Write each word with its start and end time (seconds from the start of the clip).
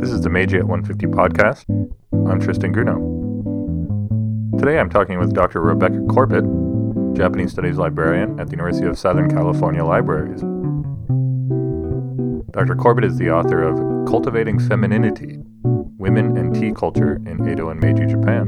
This 0.00 0.12
is 0.12 0.22
the 0.22 0.30
Meiji 0.30 0.56
at 0.56 0.64
150 0.64 1.06
podcast. 1.08 1.68
I'm 2.26 2.40
Tristan 2.40 2.72
Grunow. 2.72 2.98
Today 4.58 4.78
I'm 4.78 4.88
talking 4.88 5.18
with 5.18 5.34
Dr. 5.34 5.60
Rebecca 5.60 6.00
Corbett, 6.08 6.44
Japanese 7.14 7.52
Studies 7.52 7.76
librarian 7.76 8.40
at 8.40 8.46
the 8.46 8.52
University 8.52 8.86
of 8.86 8.98
Southern 8.98 9.28
California 9.28 9.84
Libraries. 9.84 10.40
Dr. 12.52 12.76
Corbett 12.76 13.04
is 13.04 13.18
the 13.18 13.28
author 13.28 13.62
of 13.62 13.76
Cultivating 14.08 14.58
Femininity 14.58 15.36
Women 15.98 16.38
and 16.38 16.54
Tea 16.54 16.72
Culture 16.72 17.16
in 17.26 17.46
Edo 17.46 17.68
and 17.68 17.78
Meiji 17.78 18.06
Japan, 18.06 18.46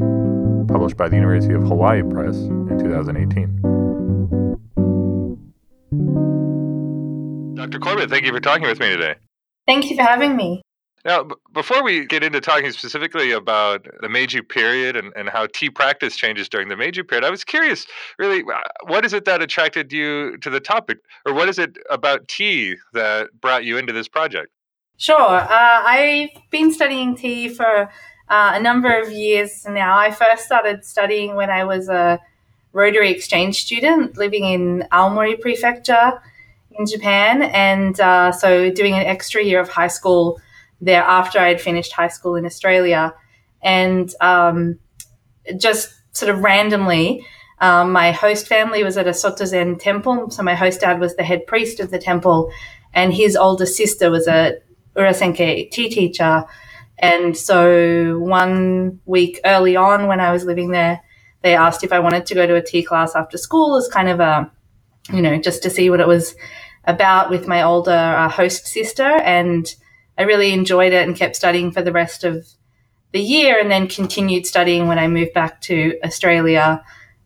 published 0.69 0.97
by 0.97 1.11
the 1.11 1.17
University 1.17 1.53
of 1.53 1.65
Hawaii 1.65 2.03
Press 2.03 2.35
in 2.35 2.79
2018. 2.79 3.59
Dr. 7.57 7.79
Corbett, 7.79 8.09
thank 8.09 8.25
you 8.25 8.33
for 8.33 8.41
talking 8.41 8.67
with 8.67 8.81
me 8.81 8.89
today. 8.89 9.17
Thank 9.67 9.91
you 9.91 9.97
for 9.97 10.03
having 10.03 10.35
me. 10.35 10.63
Now, 11.05 11.25
b- 11.25 11.35
before 11.53 11.83
we 11.83 12.07
get 12.07 12.23
into 12.23 12.41
talking 12.41 12.71
specifically 12.71 13.33
about 13.33 13.87
the 14.01 14.09
Meiji 14.09 14.41
period 14.41 14.97
and, 14.97 15.13
and 15.17 15.29
how 15.29 15.47
tea 15.53 15.69
practice 15.69 16.17
changes 16.17 16.49
during 16.49 16.69
the 16.69 16.77
Meiji 16.77 17.03
period, 17.03 17.25
I 17.25 17.31
was 17.31 17.43
curious, 17.43 17.87
really, 18.19 18.43
uh, 18.43 18.61
what 18.85 19.05
is 19.05 19.13
it 19.13 19.25
that 19.25 19.43
attracted 19.43 19.93
you 19.93 20.37
to 20.39 20.51
the 20.51 20.61
topic? 20.61 20.99
Or 21.27 21.35
what 21.35 21.49
is 21.49 21.59
it 21.59 21.77
about 21.91 22.29
tea 22.29 22.77
that 22.93 23.31
brought 23.41 23.65
you 23.65 23.79
into 23.79 23.93
this 23.93 24.07
project? 24.07 24.53
Sure. 24.97 25.17
Uh, 25.19 25.49
I've 25.51 26.31
been 26.51 26.73
studying 26.73 27.17
tea 27.17 27.49
for 27.49 27.91
uh, 28.29 28.53
a 28.55 28.61
number 28.61 29.01
of 29.01 29.11
years 29.11 29.67
now. 29.69 29.99
I 29.99 30.13
first 30.13 30.45
started 30.45 30.85
studying 30.85 31.35
when 31.35 31.51
I 31.51 31.65
was 31.65 31.89
a 31.89 32.21
Rotary 32.73 33.11
exchange 33.11 33.63
student 33.63 34.17
living 34.17 34.45
in 34.45 34.87
Aomori 34.93 35.39
Prefecture 35.41 36.23
in 36.79 36.87
Japan. 36.87 37.43
And 37.43 37.99
uh, 38.01 38.31
so 38.33 38.71
doing 38.71 38.95
an 38.95 39.03
extra 39.03 39.43
year 39.43 39.61
of 39.61 39.69
high 39.69 39.89
school 39.89 40.41
there 40.83 41.03
after 41.03 41.39
I 41.39 41.49
had 41.49 41.61
finished 41.61 41.93
high 41.93 42.09
school 42.09 42.35
in 42.35 42.45
Australia. 42.45 43.15
And 43.63 44.13
um, 44.21 44.81
just 45.57 45.95
sort 46.11 46.35
of 46.35 46.43
randomly, 46.43 47.25
um, 47.61 47.93
my 47.93 48.11
host 48.11 48.49
family 48.49 48.83
was 48.83 48.97
at 48.97 49.07
a 49.07 49.15
Soto 49.15 49.45
Zen 49.45 49.79
temple. 49.79 50.31
So 50.31 50.43
my 50.43 50.57
host 50.57 50.81
dad 50.81 50.99
was 50.99 51.15
the 51.15 51.23
head 51.23 51.47
priest 51.47 51.79
of 51.79 51.91
the 51.91 51.99
temple, 51.99 52.51
and 52.93 53.15
his 53.15 53.37
older 53.37 53.67
sister 53.67 54.11
was 54.11 54.27
a 54.27 54.59
Urasenke 54.97 55.71
tea 55.71 55.89
teacher. 55.89 56.45
And 56.99 57.37
so 57.37 58.19
one 58.19 59.01
week 59.07 59.41
early 59.45 59.77
on 59.77 60.09
when 60.09 60.21
I 60.21 60.33
was 60.33 60.45
living 60.45 60.73
there, 60.73 61.01
they 61.43 61.55
asked 61.55 61.85
if 61.85 61.93
I 61.93 62.01
wanted 62.01 62.27
to 62.27 62.35
go 62.35 62.47
to 62.47 62.57
a 62.57 62.63
tea 62.63 62.83
class 62.83 63.15
after 63.15 63.39
school 63.39 63.77
as 63.77 63.89
kind 63.89 64.09
of 64.09 64.21
a, 64.21 64.51
you 65.13 65.23
know, 65.23 65.39
just 65.39 65.63
to 65.63 65.71
see 65.71 65.89
what 65.89 66.01
it 66.01 66.07
was 66.07 66.35
about 66.85 67.31
with 67.31 67.47
my 67.47 67.63
older 67.63 67.91
uh, 67.93 68.29
host 68.29 68.67
sister. 68.67 69.05
And 69.05 69.73
I 70.23 70.25
really 70.25 70.53
enjoyed 70.53 70.93
it 70.93 71.05
and 71.05 71.17
kept 71.17 71.35
studying 71.35 71.73
for 71.73 71.83
the 71.83 71.91
rest 71.91 72.23
of 72.23 72.47
the 73.11 73.21
year 73.21 73.59
and 73.59 73.69
then 73.69 73.89
continued 73.89 74.47
studying 74.47 74.87
when 74.87 74.97
I 75.01 75.09
moved 75.09 75.35
back 75.35 75.61
to 75.63 75.99
Australia. 76.05 76.85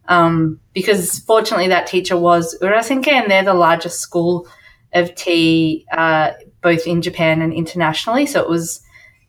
Um, 0.08 0.60
because 0.72 1.18
fortunately, 1.18 1.68
that 1.68 1.86
teacher 1.86 2.16
was 2.16 2.58
Urasenke, 2.62 3.12
and 3.12 3.30
they're 3.30 3.44
the 3.44 3.52
largest 3.52 4.00
school 4.00 4.48
of 4.94 5.14
tea, 5.14 5.84
uh, 5.92 6.30
both 6.62 6.86
in 6.86 7.02
Japan 7.02 7.42
and 7.42 7.52
internationally. 7.52 8.24
So 8.24 8.40
it 8.40 8.48
was 8.48 8.80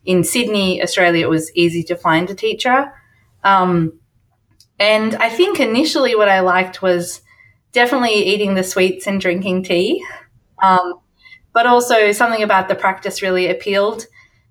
in 0.05 0.23
Sydney, 0.23 0.81
Australia, 0.81 1.25
it 1.25 1.29
was 1.29 1.51
easy 1.53 1.83
to 1.83 1.95
find 1.97 2.29
a 2.29 2.35
teacher. 2.35 2.93
Um, 3.43 3.99
and 4.79 5.13
I 5.15 5.27
think 5.29 5.59
initially 5.59 6.15
what 6.15 6.29
I 6.29 6.39
liked 6.39 6.81
was 6.81 7.21
definitely 7.73 8.13
eating 8.13 8.53
the 8.53 8.63
sweets 8.63 9.07
and 9.07 9.19
drinking 9.19 9.63
tea. 9.63 10.05
Um, 10.63 11.01
but 11.58 11.66
also 11.66 12.11
something 12.11 12.44
about 12.44 12.67
the 12.67 12.75
practice 12.75 13.23
really 13.23 13.50
appealed 13.50 14.05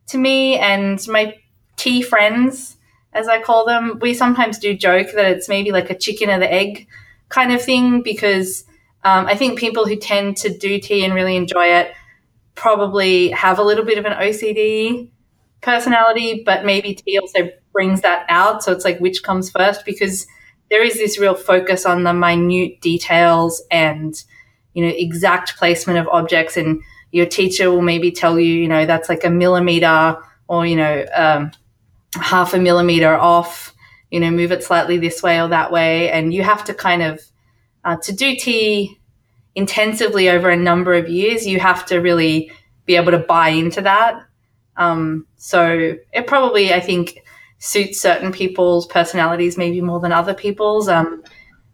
to 0.08 0.18
me 0.18 0.58
and 0.58 1.06
my 1.06 1.36
tea 1.76 2.02
friends, 2.02 2.78
as 3.12 3.28
I 3.28 3.40
call 3.40 3.64
them. 3.64 4.00
We 4.00 4.12
sometimes 4.12 4.58
do 4.58 4.76
joke 4.76 5.12
that 5.14 5.26
it's 5.26 5.48
maybe 5.48 5.70
like 5.70 5.88
a 5.88 5.96
chicken 5.96 6.30
or 6.30 6.40
the 6.40 6.52
egg 6.52 6.88
kind 7.28 7.52
of 7.52 7.62
thing 7.62 8.02
because 8.02 8.64
um, 9.04 9.26
I 9.26 9.36
think 9.36 9.56
people 9.56 9.86
who 9.86 9.94
tend 9.94 10.36
to 10.38 10.48
do 10.48 10.80
tea 10.80 11.04
and 11.04 11.14
really 11.14 11.36
enjoy 11.36 11.66
it 11.66 11.92
probably 12.56 13.30
have 13.30 13.60
a 13.60 13.62
little 13.62 13.84
bit 13.84 13.98
of 13.98 14.04
an 14.04 14.14
OCD 14.14 15.08
personality, 15.60 16.42
but 16.44 16.64
maybe 16.64 16.94
tea 16.94 17.20
also 17.20 17.50
brings 17.72 18.00
that 18.00 18.26
out. 18.28 18.64
So 18.64 18.72
it's 18.72 18.84
like 18.84 18.98
which 18.98 19.22
comes 19.22 19.48
first 19.48 19.84
because 19.84 20.26
there 20.70 20.82
is 20.82 20.94
this 20.94 21.20
real 21.20 21.36
focus 21.36 21.86
on 21.86 22.02
the 22.02 22.12
minute 22.12 22.80
details 22.80 23.62
and 23.70 24.12
you 24.74 24.84
know 24.84 24.92
exact 24.92 25.56
placement 25.56 26.00
of 26.00 26.08
objects 26.08 26.56
and 26.56 26.82
your 27.12 27.26
teacher 27.26 27.70
will 27.70 27.82
maybe 27.82 28.10
tell 28.10 28.38
you, 28.38 28.52
you 28.52 28.68
know, 28.68 28.86
that's 28.86 29.08
like 29.08 29.24
a 29.24 29.30
millimeter 29.30 30.16
or, 30.48 30.66
you 30.66 30.76
know, 30.76 31.06
um, 31.14 31.50
half 32.14 32.54
a 32.54 32.58
millimeter 32.58 33.14
off, 33.14 33.74
you 34.10 34.20
know, 34.20 34.30
move 34.30 34.52
it 34.52 34.62
slightly 34.62 34.98
this 34.98 35.22
way 35.22 35.40
or 35.40 35.48
that 35.48 35.72
way. 35.72 36.10
And 36.10 36.32
you 36.32 36.42
have 36.42 36.64
to 36.64 36.74
kind 36.74 37.02
of, 37.02 37.20
uh, 37.84 37.96
to 38.02 38.12
do 38.12 38.36
tea 38.36 39.00
intensively 39.54 40.28
over 40.28 40.50
a 40.50 40.56
number 40.56 40.94
of 40.94 41.08
years, 41.08 41.46
you 41.46 41.58
have 41.60 41.86
to 41.86 41.98
really 41.98 42.50
be 42.84 42.96
able 42.96 43.12
to 43.12 43.18
buy 43.18 43.48
into 43.48 43.80
that. 43.80 44.20
Um, 44.76 45.26
so 45.36 45.96
it 46.12 46.26
probably, 46.26 46.74
I 46.74 46.80
think, 46.80 47.22
suits 47.58 48.00
certain 48.00 48.32
people's 48.32 48.86
personalities 48.86 49.56
maybe 49.56 49.80
more 49.80 50.00
than 50.00 50.12
other 50.12 50.34
people's. 50.34 50.88
Um, 50.88 51.22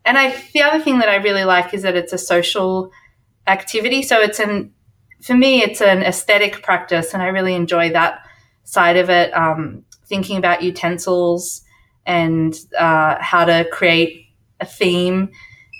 and 0.04 0.16
I, 0.16 0.40
the 0.54 0.62
other 0.62 0.82
thing 0.82 1.00
that 1.00 1.08
I 1.08 1.16
really 1.16 1.44
like 1.44 1.74
is 1.74 1.82
that 1.82 1.96
it's 1.96 2.12
a 2.12 2.18
social 2.18 2.90
activity. 3.46 4.02
So 4.02 4.20
it's 4.20 4.38
an 4.38 4.72
for 5.22 5.34
me, 5.34 5.62
it's 5.62 5.80
an 5.80 6.02
aesthetic 6.02 6.62
practice, 6.62 7.14
and 7.14 7.22
I 7.22 7.28
really 7.28 7.54
enjoy 7.54 7.90
that 7.92 8.26
side 8.64 8.96
of 8.96 9.08
it. 9.10 9.34
Um, 9.36 9.84
thinking 10.06 10.36
about 10.36 10.62
utensils 10.62 11.62
and 12.04 12.54
uh, 12.78 13.16
how 13.20 13.44
to 13.44 13.66
create 13.72 14.26
a 14.60 14.66
theme 14.66 15.30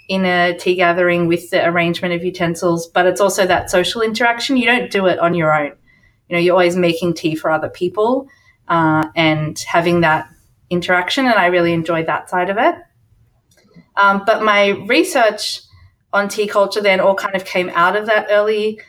in 0.08 0.24
a 0.24 0.56
tea 0.56 0.74
gathering 0.74 1.26
with 1.26 1.50
the 1.50 1.66
arrangement 1.66 2.14
of 2.14 2.24
utensils, 2.24 2.86
but 2.86 3.06
it's 3.06 3.20
also 3.20 3.46
that 3.46 3.70
social 3.70 4.00
interaction. 4.00 4.56
You 4.56 4.66
don't 4.66 4.90
do 4.90 5.06
it 5.06 5.18
on 5.18 5.34
your 5.34 5.52
own. 5.52 5.72
You 6.28 6.36
know, 6.36 6.38
you're 6.38 6.54
always 6.54 6.76
making 6.76 7.14
tea 7.14 7.34
for 7.34 7.50
other 7.50 7.68
people 7.68 8.28
uh, 8.68 9.08
and 9.16 9.58
having 9.58 10.00
that 10.02 10.28
interaction, 10.70 11.26
and 11.26 11.34
I 11.34 11.46
really 11.46 11.72
enjoyed 11.72 12.06
that 12.06 12.30
side 12.30 12.48
of 12.48 12.58
it. 12.58 12.74
Um, 13.96 14.22
but 14.24 14.42
my 14.42 14.68
research 14.86 15.60
on 16.12 16.28
tea 16.28 16.46
culture 16.46 16.80
then 16.80 17.00
all 17.00 17.14
kind 17.14 17.34
of 17.34 17.44
came 17.44 17.70
out 17.70 17.96
of 17.96 18.06
that 18.06 18.26
early 18.30 18.80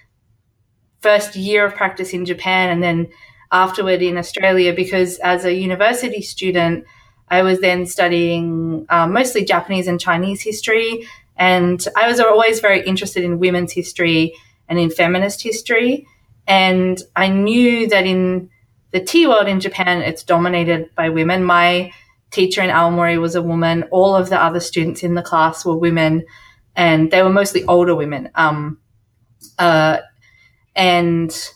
first 1.03 1.35
year 1.35 1.65
of 1.65 1.75
practice 1.75 2.13
in 2.13 2.25
Japan 2.25 2.69
and 2.69 2.81
then 2.81 3.09
afterward 3.51 4.01
in 4.01 4.17
Australia 4.17 4.73
because 4.73 5.19
as 5.19 5.45
a 5.45 5.53
university 5.53 6.21
student, 6.21 6.85
I 7.29 7.43
was 7.43 7.59
then 7.59 7.85
studying 7.85 8.85
um, 8.89 9.13
mostly 9.13 9.45
Japanese 9.45 9.87
and 9.87 9.99
Chinese 9.99 10.41
history. 10.41 11.07
And 11.35 11.85
I 11.95 12.07
was 12.07 12.19
always 12.19 12.59
very 12.59 12.85
interested 12.85 13.23
in 13.23 13.39
women's 13.39 13.73
history 13.73 14.33
and 14.67 14.79
in 14.79 14.89
feminist 14.89 15.43
history. 15.43 16.07
And 16.47 17.01
I 17.15 17.27
knew 17.27 17.87
that 17.89 18.05
in 18.05 18.49
the 18.91 18.99
tea 18.99 19.27
world 19.27 19.47
in 19.47 19.59
Japan, 19.59 20.01
it's 20.01 20.23
dominated 20.23 20.89
by 20.95 21.09
women. 21.09 21.43
My 21.43 21.91
teacher 22.31 22.61
in 22.61 22.69
Aomori 22.69 23.19
was 23.19 23.35
a 23.35 23.41
woman. 23.41 23.83
All 23.91 24.15
of 24.15 24.29
the 24.29 24.41
other 24.41 24.59
students 24.59 25.03
in 25.03 25.15
the 25.15 25.21
class 25.21 25.65
were 25.65 25.77
women, 25.77 26.25
and 26.75 27.11
they 27.11 27.23
were 27.23 27.29
mostly 27.29 27.63
older 27.65 27.95
women. 27.95 28.29
Um, 28.35 28.79
uh, 29.57 29.99
and 30.75 31.49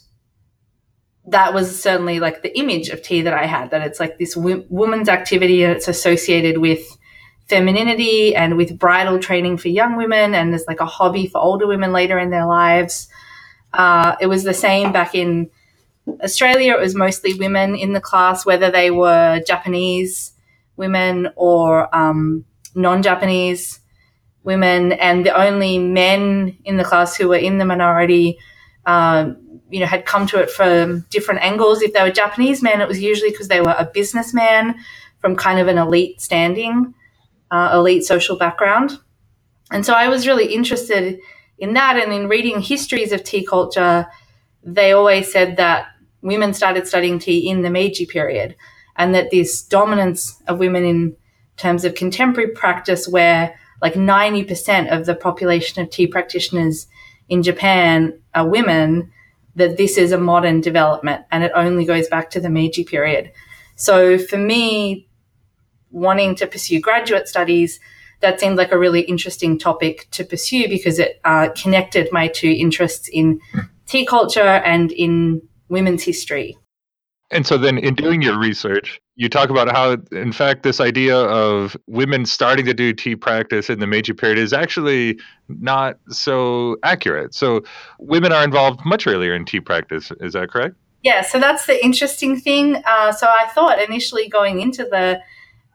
that 1.28 1.54
was 1.54 1.82
certainly 1.82 2.20
like 2.20 2.42
the 2.42 2.58
image 2.58 2.90
of 2.90 3.02
tea 3.02 3.22
that 3.22 3.34
I 3.34 3.46
had 3.46 3.72
that 3.72 3.86
it's 3.86 4.00
like 4.00 4.18
this 4.18 4.36
w- 4.36 4.66
woman's 4.70 5.10
activity 5.10 5.64
and 5.64 5.74
it's 5.76 5.88
associated 5.88 6.60
with 6.60 6.86
femininity 7.48 8.36
and 8.36 8.58
with 8.58 8.80
bridal 8.80 9.20
training 9.20 9.58
for 9.58 9.68
young 9.68 9.98
women 9.98 10.34
and 10.34 10.52
there's 10.52 10.68
like 10.68 10.80
a 10.80 10.86
hobby 10.86 11.28
for 11.28 11.40
older 11.40 11.68
women 11.68 11.92
later 11.92 12.18
in 12.18 12.30
their 12.30 12.46
lives. 12.46 13.10
Uh, 13.74 14.16
it 14.22 14.28
was 14.28 14.44
the 14.44 14.54
same 14.54 14.92
back 14.92 15.16
in 15.16 15.50
Australia. 16.24 16.74
It 16.74 16.80
was 16.80 16.96
mostly 16.96 17.34
women 17.34 17.76
in 17.76 17.94
the 17.94 18.02
class, 18.02 18.46
whether 18.46 18.72
they 18.72 18.92
were 18.92 19.42
Japanese 19.46 20.34
women 20.78 21.30
or 21.36 21.94
um, 21.96 22.46
non 22.76 23.04
Japanese 23.04 23.80
women. 24.44 24.94
And 24.94 25.26
the 25.26 25.36
only 25.36 25.78
men 25.78 26.58
in 26.64 26.78
the 26.78 26.86
class 26.86 27.18
who 27.18 27.30
were 27.30 27.36
in 27.36 27.58
the 27.58 27.66
minority 27.66 28.40
uh, 28.88 29.34
you 29.70 29.82
know, 29.82 29.86
had 29.86 30.06
come 30.06 30.26
to 30.28 30.40
it 30.40 30.50
from 30.50 31.02
different 31.10 31.42
angles. 31.44 31.82
If 31.82 31.94
they 31.94 32.02
were 32.02 32.10
Japanese 32.10 32.64
men, 32.64 32.82
it 32.82 32.88
was 32.88 33.02
usually 33.02 33.32
because 33.32 33.50
they 33.50 33.62
were 33.62 33.76
a 33.78 33.86
businessman 33.86 34.76
from 35.20 35.36
kind 35.36 35.60
of 35.60 35.68
an 35.68 35.78
elite 35.78 36.22
standing, 36.22 36.94
uh, 37.52 37.72
elite 37.74 38.06
social 38.06 38.38
background. 38.38 38.98
And 39.72 39.86
so 39.86 39.94
I 39.94 40.08
was 40.08 40.26
really 40.26 40.54
interested 40.54 41.20
in 41.58 41.74
that. 41.74 41.98
And 41.98 42.14
in 42.14 42.30
reading 42.30 42.62
histories 42.62 43.12
of 43.12 43.26
tea 43.26 43.46
culture, 43.46 44.08
they 44.64 44.94
always 44.94 45.30
said 45.32 45.58
that 45.58 45.88
women 46.22 46.54
started 46.54 46.88
studying 46.88 47.20
tea 47.20 47.50
in 47.50 47.62
the 47.62 47.70
Meiji 47.70 48.06
period 48.06 48.56
and 48.96 49.14
that 49.14 49.32
this 49.32 49.62
dominance 49.62 50.42
of 50.48 50.60
women 50.60 50.86
in 50.86 51.18
terms 51.58 51.84
of 51.84 51.94
contemporary 51.94 52.52
practice, 52.52 53.06
where 53.08 53.60
like 53.82 53.96
90% 53.96 54.98
of 54.98 55.06
the 55.06 55.14
population 55.16 55.84
of 55.84 55.90
tea 55.90 56.08
practitioners 56.08 56.88
in 57.30 57.44
Japan 57.44 58.20
are 58.34 58.48
women 58.48 59.12
that 59.56 59.78
this 59.78 59.98
is 59.98 60.12
a 60.12 60.18
modern 60.18 60.62
development 60.62 61.26
and 61.32 61.44
it 61.44 61.52
only 61.56 61.84
goes 61.84 62.08
back 62.08 62.30
to 62.30 62.40
the 62.40 62.50
Meiji 62.50 62.84
period. 62.84 63.32
So 63.76 64.18
for 64.18 64.38
me, 64.38 65.08
wanting 65.92 66.36
to 66.36 66.48
pursue 66.48 66.80
graduate 66.80 67.28
studies, 67.28 67.80
that 68.20 68.40
seemed 68.40 68.58
like 68.58 68.72
a 68.72 68.78
really 68.78 69.02
interesting 69.02 69.60
topic 69.60 70.08
to 70.12 70.24
pursue 70.24 70.68
because 70.68 71.00
it 71.00 71.20
uh, 71.24 71.50
connected 71.50 72.10
my 72.12 72.28
two 72.28 72.50
interests 72.50 73.10
in 73.12 73.40
tea 73.86 74.06
culture 74.06 74.42
and 74.42 74.92
in 74.92 75.42
women's 75.70 76.04
history. 76.04 76.58
And 77.30 77.46
so 77.46 77.58
then 77.58 77.78
in 77.78 77.94
doing 77.94 78.22
your 78.22 78.40
research, 78.40 79.02
you 79.16 79.28
talk 79.28 79.50
about 79.50 79.70
how, 79.70 79.98
in 80.12 80.32
fact, 80.32 80.64
this 80.64 80.80
idea 80.80 81.18
of 81.18 81.76
women 81.88 82.26
starting 82.26 82.66
to 82.66 82.74
do 82.74 82.94
tea 82.94 83.18
practice 83.18 83.70
in 83.70 83.80
the 83.80 83.88
Meiji 83.88 84.14
period 84.14 84.38
is 84.38 84.54
actually 84.54 85.20
not 85.50 85.98
so 86.08 86.78
accurate. 86.84 87.36
So 87.36 87.64
women 88.00 88.32
are 88.32 88.44
involved 88.44 88.80
much 88.86 89.08
earlier 89.08 89.36
in 89.36 89.44
tea 89.44 89.60
practice. 89.60 90.12
Is 90.22 90.34
that 90.34 90.50
correct? 90.50 90.76
Yeah, 91.04 91.22
so 91.22 91.40
that's 91.40 91.66
the 91.66 91.84
interesting 91.84 92.40
thing. 92.40 92.82
Uh, 92.86 93.12
so 93.12 93.28
I 93.28 93.48
thought 93.54 93.82
initially 93.82 94.30
going 94.30 94.62
into 94.62 94.84
the 94.84 95.20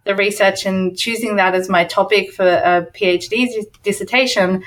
the 0.04 0.16
research 0.16 0.66
and 0.66 0.98
choosing 0.98 1.36
that 1.36 1.54
as 1.54 1.68
my 1.68 1.84
topic 1.84 2.32
for 2.32 2.44
a 2.44 2.88
PhD 2.92 3.48
dissertation, 3.84 4.64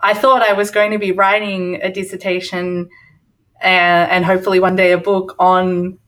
I 0.00 0.12
thought 0.12 0.42
I 0.42 0.52
was 0.52 0.70
going 0.70 0.90
to 0.90 0.98
be 0.98 1.12
writing 1.12 1.80
a 1.82 1.90
dissertation 1.90 2.90
and, 3.60 4.10
and 4.10 4.24
hopefully 4.24 4.60
one 4.60 4.76
day 4.76 4.92
a 4.92 4.98
book 4.98 5.34
on 5.38 5.98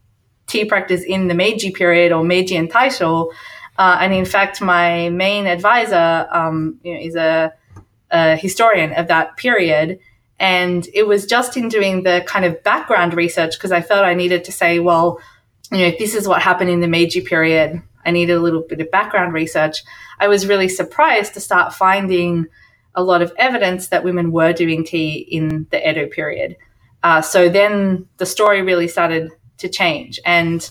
tea 0.46 0.64
practice 0.64 1.02
in 1.02 1.28
the 1.28 1.34
Meiji 1.34 1.70
period 1.70 2.12
or 2.12 2.24
Meiji 2.24 2.56
and 2.56 2.70
Taisho. 2.70 3.30
Uh, 3.78 3.98
and 4.00 4.12
in 4.12 4.24
fact, 4.24 4.60
my 4.60 5.08
main 5.10 5.46
advisor 5.46 6.26
um, 6.32 6.80
you 6.82 6.94
know, 6.94 7.00
is 7.00 7.14
a, 7.14 7.52
a 8.10 8.36
historian 8.36 8.92
of 8.92 9.08
that 9.08 9.36
period. 9.36 10.00
And 10.40 10.86
it 10.94 11.06
was 11.06 11.26
just 11.26 11.56
in 11.56 11.68
doing 11.68 12.02
the 12.02 12.22
kind 12.26 12.44
of 12.44 12.62
background 12.62 13.14
research 13.14 13.56
because 13.56 13.72
I 13.72 13.82
felt 13.82 14.04
I 14.04 14.14
needed 14.14 14.44
to 14.44 14.52
say, 14.52 14.78
well, 14.78 15.20
you 15.70 15.78
know, 15.78 15.84
if 15.86 15.98
this 15.98 16.14
is 16.14 16.26
what 16.26 16.42
happened 16.42 16.70
in 16.70 16.80
the 16.80 16.88
Meiji 16.88 17.20
period, 17.20 17.82
I 18.04 18.10
needed 18.10 18.34
a 18.34 18.40
little 18.40 18.62
bit 18.62 18.80
of 18.80 18.90
background 18.90 19.32
research. 19.32 19.82
I 20.18 20.28
was 20.28 20.46
really 20.46 20.68
surprised 20.68 21.34
to 21.34 21.40
start 21.40 21.74
finding 21.74 22.46
a 22.94 23.02
lot 23.02 23.22
of 23.22 23.32
evidence 23.36 23.88
that 23.88 24.02
women 24.02 24.32
were 24.32 24.52
doing 24.52 24.84
tea 24.84 25.18
in 25.18 25.66
the 25.70 25.88
Edo 25.88 26.06
period. 26.06 26.56
Uh, 27.02 27.20
so 27.20 27.48
then 27.48 28.08
the 28.16 28.26
story 28.26 28.62
really 28.62 28.88
started 28.88 29.30
to 29.58 29.68
change. 29.68 30.18
And 30.24 30.68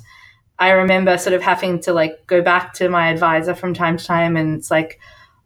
I 0.60 0.72
remember 0.72 1.18
sort 1.18 1.34
of 1.34 1.42
having 1.42 1.80
to 1.82 1.94
like 1.94 2.26
go 2.28 2.42
back 2.42 2.74
to 2.76 2.90
my 2.90 3.10
advisor 3.10 3.54
from 3.54 3.74
time 3.74 3.98
to 3.98 4.06
time 4.06 4.36
and 4.36 4.58
it's 4.58 4.72
like, 4.72 5.00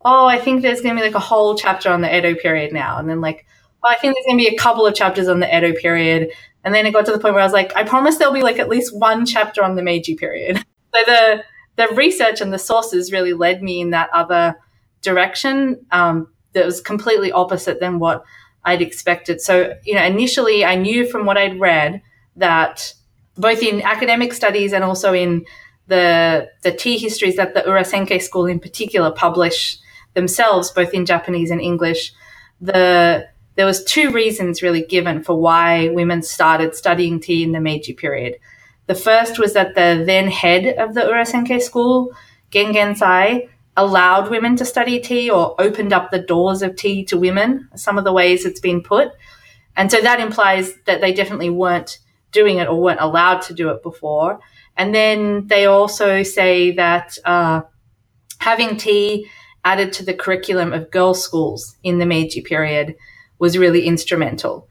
oh, 0.03 0.25
I 0.25 0.39
think 0.39 0.61
there's 0.61 0.81
going 0.81 0.95
to 0.95 1.01
be 1.01 1.05
like 1.05 1.15
a 1.15 1.19
whole 1.19 1.55
chapter 1.55 1.89
on 1.89 2.01
the 2.01 2.15
Edo 2.15 2.33
period 2.35 2.73
now. 2.73 2.97
And 2.97 3.09
then 3.09 3.21
like, 3.21 3.45
oh, 3.83 3.89
I 3.89 3.95
think 3.95 4.15
there's 4.15 4.25
going 4.25 4.37
to 4.39 4.49
be 4.49 4.55
a 4.55 4.59
couple 4.59 4.85
of 4.85 4.95
chapters 4.95 5.27
on 5.27 5.39
the 5.39 5.57
Edo 5.57 5.73
period. 5.73 6.31
And 6.63 6.73
then 6.73 6.85
it 6.85 6.91
got 6.91 7.05
to 7.05 7.11
the 7.11 7.19
point 7.19 7.33
where 7.33 7.43
I 7.43 7.45
was 7.45 7.53
like, 7.53 7.75
I 7.75 7.83
promise 7.83 8.17
there'll 8.17 8.33
be 8.33 8.43
like 8.43 8.59
at 8.59 8.69
least 8.69 8.97
one 8.97 9.25
chapter 9.25 9.63
on 9.63 9.75
the 9.75 9.83
Meiji 9.83 10.15
period. 10.15 10.63
So 10.93 10.99
the 11.05 11.43
the 11.77 11.95
research 11.95 12.41
and 12.41 12.51
the 12.51 12.59
sources 12.59 13.13
really 13.13 13.31
led 13.31 13.63
me 13.63 13.79
in 13.79 13.91
that 13.91 14.09
other 14.13 14.57
direction 15.01 15.85
um, 15.91 16.27
that 16.51 16.65
was 16.65 16.81
completely 16.81 17.31
opposite 17.31 17.79
than 17.79 17.97
what 17.97 18.25
I'd 18.63 18.81
expected. 18.81 19.41
So, 19.41 19.73
you 19.83 19.95
know, 19.95 20.03
initially 20.03 20.63
I 20.65 20.75
knew 20.75 21.07
from 21.07 21.25
what 21.25 21.37
I'd 21.37 21.59
read 21.59 22.01
that 22.35 22.93
both 23.35 23.63
in 23.63 23.81
academic 23.81 24.33
studies 24.33 24.73
and 24.73 24.83
also 24.83 25.13
in 25.13 25.45
the 25.87 26.49
the 26.61 26.71
tea 26.71 26.97
histories 26.97 27.35
that 27.35 27.53
the 27.53 27.61
Urasenke 27.61 28.21
school 28.21 28.45
in 28.45 28.59
particular 28.59 29.11
publish 29.11 29.77
themselves, 30.13 30.71
both 30.71 30.93
in 30.93 31.05
Japanese 31.05 31.51
and 31.51 31.61
English, 31.61 32.13
the 32.59 33.27
there 33.55 33.65
was 33.65 33.83
two 33.83 34.11
reasons 34.11 34.61
really 34.61 34.83
given 34.83 35.23
for 35.23 35.39
why 35.39 35.89
women 35.89 36.21
started 36.21 36.75
studying 36.75 37.19
tea 37.19 37.43
in 37.43 37.51
the 37.51 37.59
Meiji 37.59 37.93
period. 37.93 38.37
The 38.87 38.95
first 38.95 39.39
was 39.39 39.53
that 39.53 39.75
the 39.75 40.03
then 40.05 40.27
head 40.27 40.77
of 40.77 40.93
the 40.93 41.01
Urasenke 41.01 41.61
school, 41.61 42.13
Gengen 42.51 42.95
Sai, 42.95 43.49
allowed 43.77 44.29
women 44.29 44.55
to 44.57 44.65
study 44.65 44.99
tea 44.99 45.29
or 45.29 45.59
opened 45.59 45.93
up 45.93 46.11
the 46.11 46.19
doors 46.19 46.61
of 46.61 46.75
tea 46.75 47.03
to 47.05 47.17
women, 47.17 47.69
some 47.75 47.97
of 47.97 48.03
the 48.03 48.13
ways 48.13 48.45
it's 48.45 48.59
been 48.59 48.81
put. 48.81 49.11
And 49.75 49.89
so 49.89 50.01
that 50.01 50.19
implies 50.19 50.75
that 50.85 51.01
they 51.01 51.13
definitely 51.13 51.49
weren't 51.49 51.99
doing 52.31 52.57
it 52.57 52.67
or 52.67 52.81
weren't 52.81 52.99
allowed 53.01 53.41
to 53.43 53.53
do 53.53 53.69
it 53.69 53.83
before. 53.83 54.39
And 54.77 54.93
then 54.93 55.47
they 55.47 55.65
also 55.65 56.23
say 56.23 56.71
that 56.71 57.17
uh, 57.25 57.61
having 58.39 58.77
tea 58.77 59.27
added 59.63 59.93
to 59.93 60.05
the 60.05 60.13
curriculum 60.13 60.73
of 60.73 60.91
girls' 60.91 61.23
schools 61.23 61.77
in 61.83 61.99
the 61.99 62.05
Meiji 62.05 62.41
period 62.41 62.95
was 63.39 63.57
really 63.57 63.85
instrumental. 63.85 64.67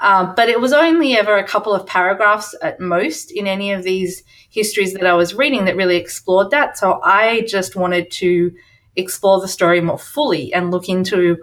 Um, 0.00 0.32
but 0.34 0.48
it 0.48 0.60
was 0.60 0.72
only 0.72 1.16
ever 1.16 1.36
a 1.36 1.46
couple 1.46 1.74
of 1.74 1.86
paragraphs 1.86 2.54
at 2.62 2.80
most 2.80 3.30
in 3.30 3.46
any 3.46 3.72
of 3.72 3.82
these 3.82 4.22
histories 4.48 4.94
that 4.94 5.06
I 5.06 5.12
was 5.12 5.34
reading 5.34 5.66
that 5.66 5.76
really 5.76 5.96
explored 5.96 6.50
that. 6.50 6.78
So 6.78 7.00
I 7.02 7.42
just 7.42 7.76
wanted 7.76 8.10
to 8.12 8.52
explore 8.96 9.40
the 9.40 9.48
story 9.48 9.80
more 9.80 9.98
fully 9.98 10.54
and 10.54 10.70
look 10.70 10.88
into 10.88 11.36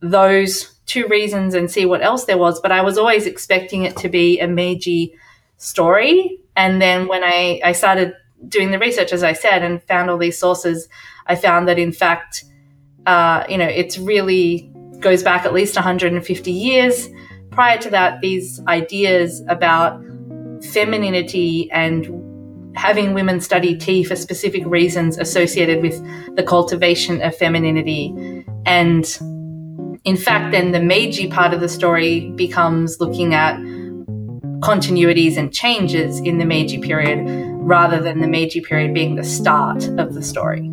those 0.00 0.74
two 0.86 1.06
reasons 1.08 1.54
and 1.54 1.70
see 1.70 1.84
what 1.84 2.02
else 2.02 2.24
there 2.24 2.38
was. 2.38 2.60
But 2.60 2.70
I 2.70 2.82
was 2.82 2.98
always 2.98 3.26
expecting 3.26 3.82
it 3.82 3.96
to 3.98 4.08
be 4.08 4.38
a 4.38 4.46
Meiji 4.46 5.14
story. 5.56 6.38
And 6.54 6.80
then 6.80 7.08
when 7.08 7.24
I, 7.24 7.60
I 7.64 7.72
started 7.72 8.14
doing 8.46 8.70
the 8.70 8.78
research, 8.78 9.12
as 9.12 9.24
I 9.24 9.32
said, 9.32 9.62
and 9.62 9.82
found 9.84 10.08
all 10.08 10.18
these 10.18 10.38
sources, 10.38 10.88
I 11.26 11.34
found 11.34 11.66
that 11.66 11.78
in 11.78 11.92
fact, 11.92 12.44
uh, 13.06 13.44
you 13.48 13.58
know, 13.58 13.66
it's 13.66 13.98
really 13.98 14.72
goes 15.00 15.24
back 15.24 15.44
at 15.44 15.52
least 15.52 15.74
150 15.74 16.52
years 16.52 17.08
prior 17.52 17.78
to 17.78 17.90
that, 17.90 18.20
these 18.20 18.60
ideas 18.66 19.42
about 19.48 20.02
femininity 20.72 21.70
and 21.70 22.06
having 22.74 23.14
women 23.14 23.40
study 23.40 23.76
tea 23.76 24.02
for 24.02 24.16
specific 24.16 24.64
reasons 24.66 25.18
associated 25.18 25.82
with 25.82 26.02
the 26.36 26.42
cultivation 26.42 27.20
of 27.22 27.36
femininity. 27.36 28.14
And 28.64 29.04
in 30.04 30.16
fact, 30.16 30.52
then 30.52 30.72
the 30.72 30.80
Meiji 30.80 31.28
part 31.28 31.52
of 31.52 31.60
the 31.60 31.68
story 31.68 32.30
becomes 32.30 32.98
looking 32.98 33.34
at 33.34 33.56
continuities 34.60 35.36
and 35.36 35.52
changes 35.52 36.18
in 36.20 36.38
the 36.38 36.44
Meiji 36.44 36.80
period 36.80 37.26
rather 37.60 38.00
than 38.00 38.20
the 38.20 38.28
Meiji 38.28 38.60
period 38.60 38.94
being 38.94 39.16
the 39.16 39.24
start 39.24 39.84
of 39.98 40.14
the 40.14 40.22
story. 40.22 40.71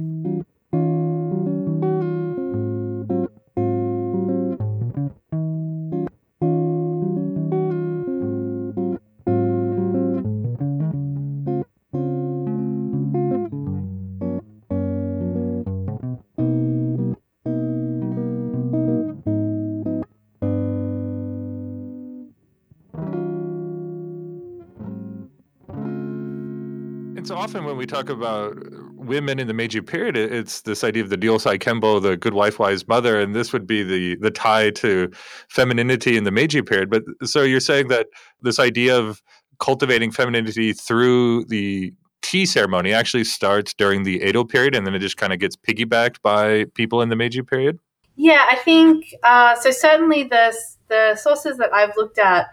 Often 27.40 27.64
when 27.64 27.78
we 27.78 27.86
talk 27.86 28.10
about 28.10 28.58
women 28.96 29.40
in 29.40 29.48
the 29.48 29.54
Meiji 29.54 29.81
period, 29.81 30.18
it's 30.18 30.62
this 30.62 30.84
idea 30.84 31.02
of 31.02 31.10
the 31.10 31.18
Ryosai 31.18 31.58
Kembo, 31.58 32.02
the 32.02 32.18
good 32.18 32.34
wife, 32.34 32.60
wise 32.60 32.88
mother, 32.88 33.19
and 33.19 33.34
this 33.34 33.54
would 33.54 33.66
be 33.66 33.81
the 33.81 34.16
the 34.18 34.30
tie 34.30 34.69
to 34.72 35.10
femininity 35.48 36.18
in 36.18 36.26
the 36.26 36.31
Meiji 36.31 36.62
period. 36.62 36.90
But 36.90 37.04
so 37.24 37.44
you're 37.44 37.60
saying 37.60 37.88
that 37.88 38.08
this 38.42 38.60
idea 38.60 38.98
of 38.98 39.24
cultivating 39.60 40.12
femininity 40.12 40.74
through 40.74 41.46
the 41.46 41.94
tea 42.22 42.46
ceremony 42.46 42.94
actually 42.94 43.24
starts 43.24 43.74
during 43.74 44.04
the 44.04 44.22
Edo 44.22 44.44
period, 44.44 44.76
and 44.76 44.86
then 44.86 44.94
it 44.94 45.00
just 45.00 45.18
kind 45.18 45.34
of 45.34 45.40
gets 45.40 45.56
piggybacked 45.56 46.22
by 46.22 46.66
people 46.76 47.02
in 47.02 47.10
the 47.10 47.16
Meiji 47.16 47.42
period. 47.42 47.80
Yeah, 48.16 48.46
I 48.50 48.56
think 48.58 49.06
uh, 49.24 49.56
so. 49.56 49.72
Certainly, 49.72 50.24
the 50.26 50.54
the 50.90 51.16
sources 51.16 51.58
that 51.58 51.74
I've 51.74 51.96
looked 51.96 52.19
at, 52.19 52.48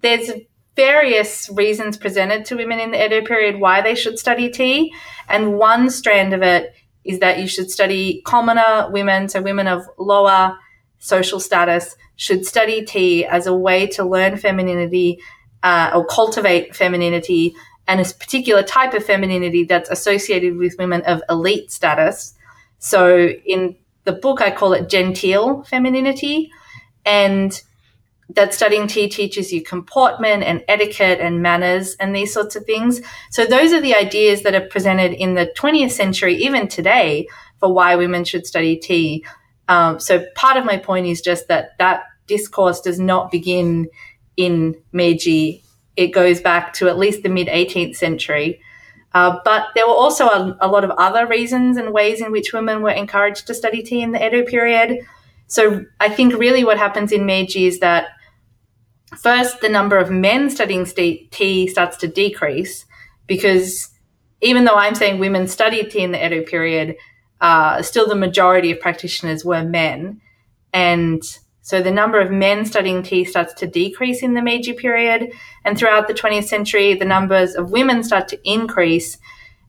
there's 0.00 0.30
various 0.76 1.48
reasons 1.50 1.96
presented 1.96 2.44
to 2.46 2.56
women 2.56 2.80
in 2.80 2.90
the 2.90 3.04
Edo 3.04 3.24
period 3.24 3.60
why 3.60 3.80
they 3.80 3.94
should 3.94 4.18
study 4.18 4.50
tea. 4.50 4.92
And 5.28 5.58
one 5.58 5.90
strand 5.90 6.32
of 6.32 6.42
it 6.42 6.74
is 7.04 7.20
that 7.20 7.38
you 7.38 7.46
should 7.46 7.70
study 7.70 8.22
commoner 8.24 8.90
women, 8.90 9.28
so 9.28 9.42
women 9.42 9.66
of 9.66 9.86
lower 9.98 10.56
social 10.98 11.38
status, 11.38 11.96
should 12.16 12.46
study 12.46 12.84
tea 12.84 13.24
as 13.24 13.46
a 13.46 13.54
way 13.54 13.86
to 13.88 14.04
learn 14.04 14.36
femininity 14.36 15.20
uh, 15.62 15.90
or 15.94 16.04
cultivate 16.06 16.74
femininity 16.74 17.54
and 17.86 18.00
a 18.00 18.04
particular 18.04 18.62
type 18.62 18.94
of 18.94 19.04
femininity 19.04 19.64
that's 19.64 19.90
associated 19.90 20.56
with 20.56 20.76
women 20.78 21.02
of 21.02 21.22
elite 21.28 21.70
status. 21.70 22.34
So 22.78 23.28
in 23.46 23.76
the 24.04 24.12
book, 24.12 24.40
I 24.40 24.50
call 24.50 24.72
it 24.72 24.88
genteel 24.88 25.64
femininity. 25.64 26.50
And 27.04 27.60
that 28.30 28.54
studying 28.54 28.86
tea 28.86 29.08
teaches 29.08 29.52
you 29.52 29.62
comportment 29.62 30.42
and 30.42 30.64
etiquette 30.68 31.20
and 31.20 31.42
manners 31.42 31.94
and 32.00 32.14
these 32.14 32.32
sorts 32.32 32.56
of 32.56 32.64
things. 32.64 33.00
So 33.30 33.44
those 33.44 33.72
are 33.72 33.80
the 33.80 33.94
ideas 33.94 34.42
that 34.42 34.54
are 34.54 34.66
presented 34.68 35.12
in 35.12 35.34
the 35.34 35.52
20th 35.56 35.90
century, 35.90 36.34
even 36.36 36.68
today, 36.68 37.28
for 37.58 37.72
why 37.72 37.96
women 37.96 38.24
should 38.24 38.46
study 38.46 38.76
tea. 38.76 39.24
Um, 39.68 40.00
so 40.00 40.24
part 40.34 40.56
of 40.56 40.64
my 40.64 40.76
point 40.76 41.06
is 41.06 41.20
just 41.20 41.48
that 41.48 41.76
that 41.78 42.04
discourse 42.26 42.80
does 42.80 42.98
not 42.98 43.30
begin 43.30 43.88
in 44.36 44.74
Meiji. 44.92 45.62
It 45.96 46.08
goes 46.08 46.40
back 46.40 46.72
to 46.74 46.88
at 46.88 46.98
least 46.98 47.22
the 47.22 47.28
mid 47.28 47.48
18th 47.48 47.96
century. 47.96 48.60
Uh, 49.12 49.38
but 49.44 49.68
there 49.76 49.86
were 49.86 49.94
also 49.94 50.26
a, 50.26 50.56
a, 50.60 50.66
lot 50.66 50.82
of 50.82 50.90
other 50.90 51.24
reasons 51.24 51.76
and 51.76 51.92
ways 51.92 52.20
in 52.20 52.32
which 52.32 52.52
women 52.52 52.82
were 52.82 52.90
encouraged 52.90 53.46
to 53.46 53.54
study 53.54 53.80
tea 53.80 54.02
in 54.02 54.10
the 54.10 54.26
Edo 54.26 54.44
period. 54.44 54.98
So 55.46 55.84
I 56.00 56.08
think 56.08 56.34
really 56.34 56.64
what 56.64 56.78
happens 56.78 57.12
in 57.12 57.24
Meiji 57.24 57.66
is 57.66 57.78
that 57.78 58.08
first 59.18 59.60
the 59.60 59.68
number 59.68 59.98
of 59.98 60.10
men 60.10 60.50
studying 60.50 60.86
tea 60.86 61.66
starts 61.68 61.96
to 61.98 62.08
decrease 62.08 62.86
because 63.26 63.90
even 64.40 64.64
though 64.64 64.74
I'm 64.74 64.94
saying 64.94 65.18
women 65.18 65.46
studied 65.48 65.90
tea 65.90 66.02
in 66.02 66.12
the 66.12 66.24
Edo 66.24 66.42
period, 66.42 66.96
uh, 67.40 67.82
still 67.82 68.06
the 68.06 68.14
majority 68.14 68.70
of 68.70 68.80
practitioners 68.80 69.44
were 69.44 69.64
men. 69.64 70.20
And 70.72 71.22
so 71.62 71.80
the 71.80 71.90
number 71.90 72.20
of 72.20 72.30
men 72.30 72.66
studying 72.66 73.02
tea 73.02 73.24
starts 73.24 73.54
to 73.54 73.66
decrease 73.66 74.22
in 74.22 74.34
the 74.34 74.42
Meiji 74.42 74.74
period. 74.74 75.32
And 75.64 75.78
throughout 75.78 76.08
the 76.08 76.14
20th 76.14 76.44
century, 76.44 76.94
the 76.94 77.06
numbers 77.06 77.54
of 77.54 77.70
women 77.70 78.02
start 78.02 78.28
to 78.28 78.40
increase. 78.44 79.16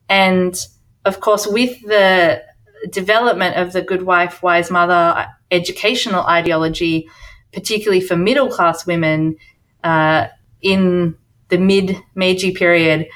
And 0.09 0.59
of 1.05 1.21
course, 1.21 1.47
with 1.47 1.79
the 1.81 2.43
development 2.89 3.55
of 3.55 3.71
the 3.71 3.81
good 3.81 4.03
wife, 4.03 4.43
wise 4.43 4.69
mother 4.69 5.27
educational 5.51 6.23
ideology, 6.23 7.07
particularly 7.55 8.01
for 8.01 8.15
middle 8.15 8.49
class 8.49 8.85
women 8.85 9.37
uh, 9.83 10.27
in 10.61 11.15
the 11.47 11.57
mid 11.57 11.97
Meiji 12.13 12.51
period 12.51 13.07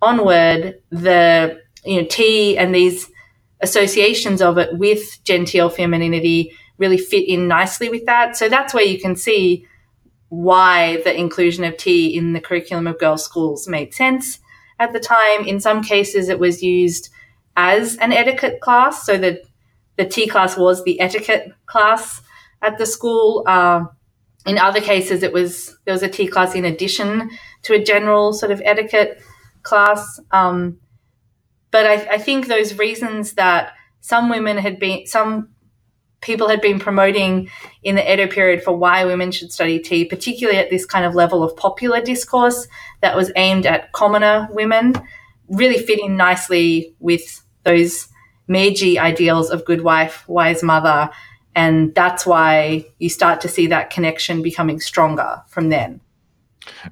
onward, 0.00 0.80
the 0.90 1.60
you 1.84 2.02
know 2.02 2.06
tea 2.08 2.56
and 2.56 2.74
these 2.74 3.10
associations 3.60 4.40
of 4.40 4.58
it 4.58 4.78
with 4.78 5.18
genteel 5.24 5.70
femininity 5.70 6.52
really 6.76 6.98
fit 6.98 7.28
in 7.28 7.48
nicely 7.48 7.88
with 7.88 8.06
that. 8.06 8.36
So 8.36 8.48
that's 8.48 8.72
where 8.72 8.84
you 8.84 9.00
can 9.00 9.16
see 9.16 9.66
why 10.28 11.00
the 11.02 11.18
inclusion 11.18 11.64
of 11.64 11.76
tea 11.76 12.14
in 12.14 12.34
the 12.34 12.40
curriculum 12.40 12.86
of 12.86 12.98
girls' 12.98 13.24
schools 13.24 13.66
made 13.66 13.94
sense 13.94 14.38
at 14.78 14.92
the 14.92 15.00
time. 15.00 15.46
In 15.46 15.58
some 15.58 15.82
cases, 15.82 16.28
it 16.28 16.38
was 16.38 16.62
used 16.62 17.08
as 17.56 17.96
an 17.96 18.12
etiquette 18.12 18.60
class, 18.60 19.04
so 19.04 19.16
that 19.18 19.42
the 19.96 20.04
tea 20.04 20.28
class 20.28 20.56
was 20.56 20.84
the 20.84 21.00
etiquette 21.00 21.52
class 21.66 22.20
at 22.62 22.78
the 22.78 22.86
school. 22.86 23.44
Uh, 23.46 23.84
in 24.46 24.58
other 24.58 24.80
cases, 24.80 25.22
it 25.22 25.32
was 25.32 25.76
there 25.84 25.92
was 25.92 26.02
a 26.02 26.08
tea 26.08 26.26
class 26.26 26.54
in 26.54 26.64
addition 26.64 27.30
to 27.62 27.74
a 27.74 27.82
general 27.82 28.32
sort 28.32 28.52
of 28.52 28.62
etiquette 28.64 29.22
class. 29.62 30.20
Um, 30.30 30.78
but 31.70 31.86
I, 31.86 32.14
I 32.14 32.18
think 32.18 32.46
those 32.46 32.78
reasons 32.78 33.34
that 33.34 33.72
some 34.00 34.30
women 34.30 34.56
had 34.56 34.78
been 34.78 35.06
some 35.06 35.50
people 36.20 36.48
had 36.48 36.60
been 36.60 36.78
promoting 36.78 37.48
in 37.82 37.94
the 37.94 38.12
Edo 38.12 38.26
period 38.26 38.62
for 38.62 38.76
why 38.76 39.04
women 39.04 39.30
should 39.30 39.52
study 39.52 39.78
tea, 39.78 40.04
particularly 40.04 40.58
at 40.58 40.70
this 40.70 40.84
kind 40.84 41.04
of 41.04 41.14
level 41.14 41.42
of 41.42 41.56
popular 41.56 42.00
discourse 42.00 42.66
that 43.02 43.16
was 43.16 43.30
aimed 43.36 43.66
at 43.66 43.92
commoner 43.92 44.48
women, 44.50 44.94
really 45.48 45.78
fit 45.78 46.00
in 46.00 46.16
nicely 46.16 46.94
with 46.98 47.42
those 47.64 48.08
Meiji 48.48 48.98
ideals 48.98 49.50
of 49.50 49.64
good 49.64 49.82
wife, 49.82 50.26
wise 50.26 50.62
mother. 50.62 51.10
And 51.58 51.92
that's 51.92 52.24
why 52.24 52.86
you 53.00 53.08
start 53.08 53.40
to 53.40 53.48
see 53.48 53.66
that 53.66 53.90
connection 53.90 54.42
becoming 54.42 54.78
stronger 54.78 55.42
from 55.48 55.70
then 55.70 56.00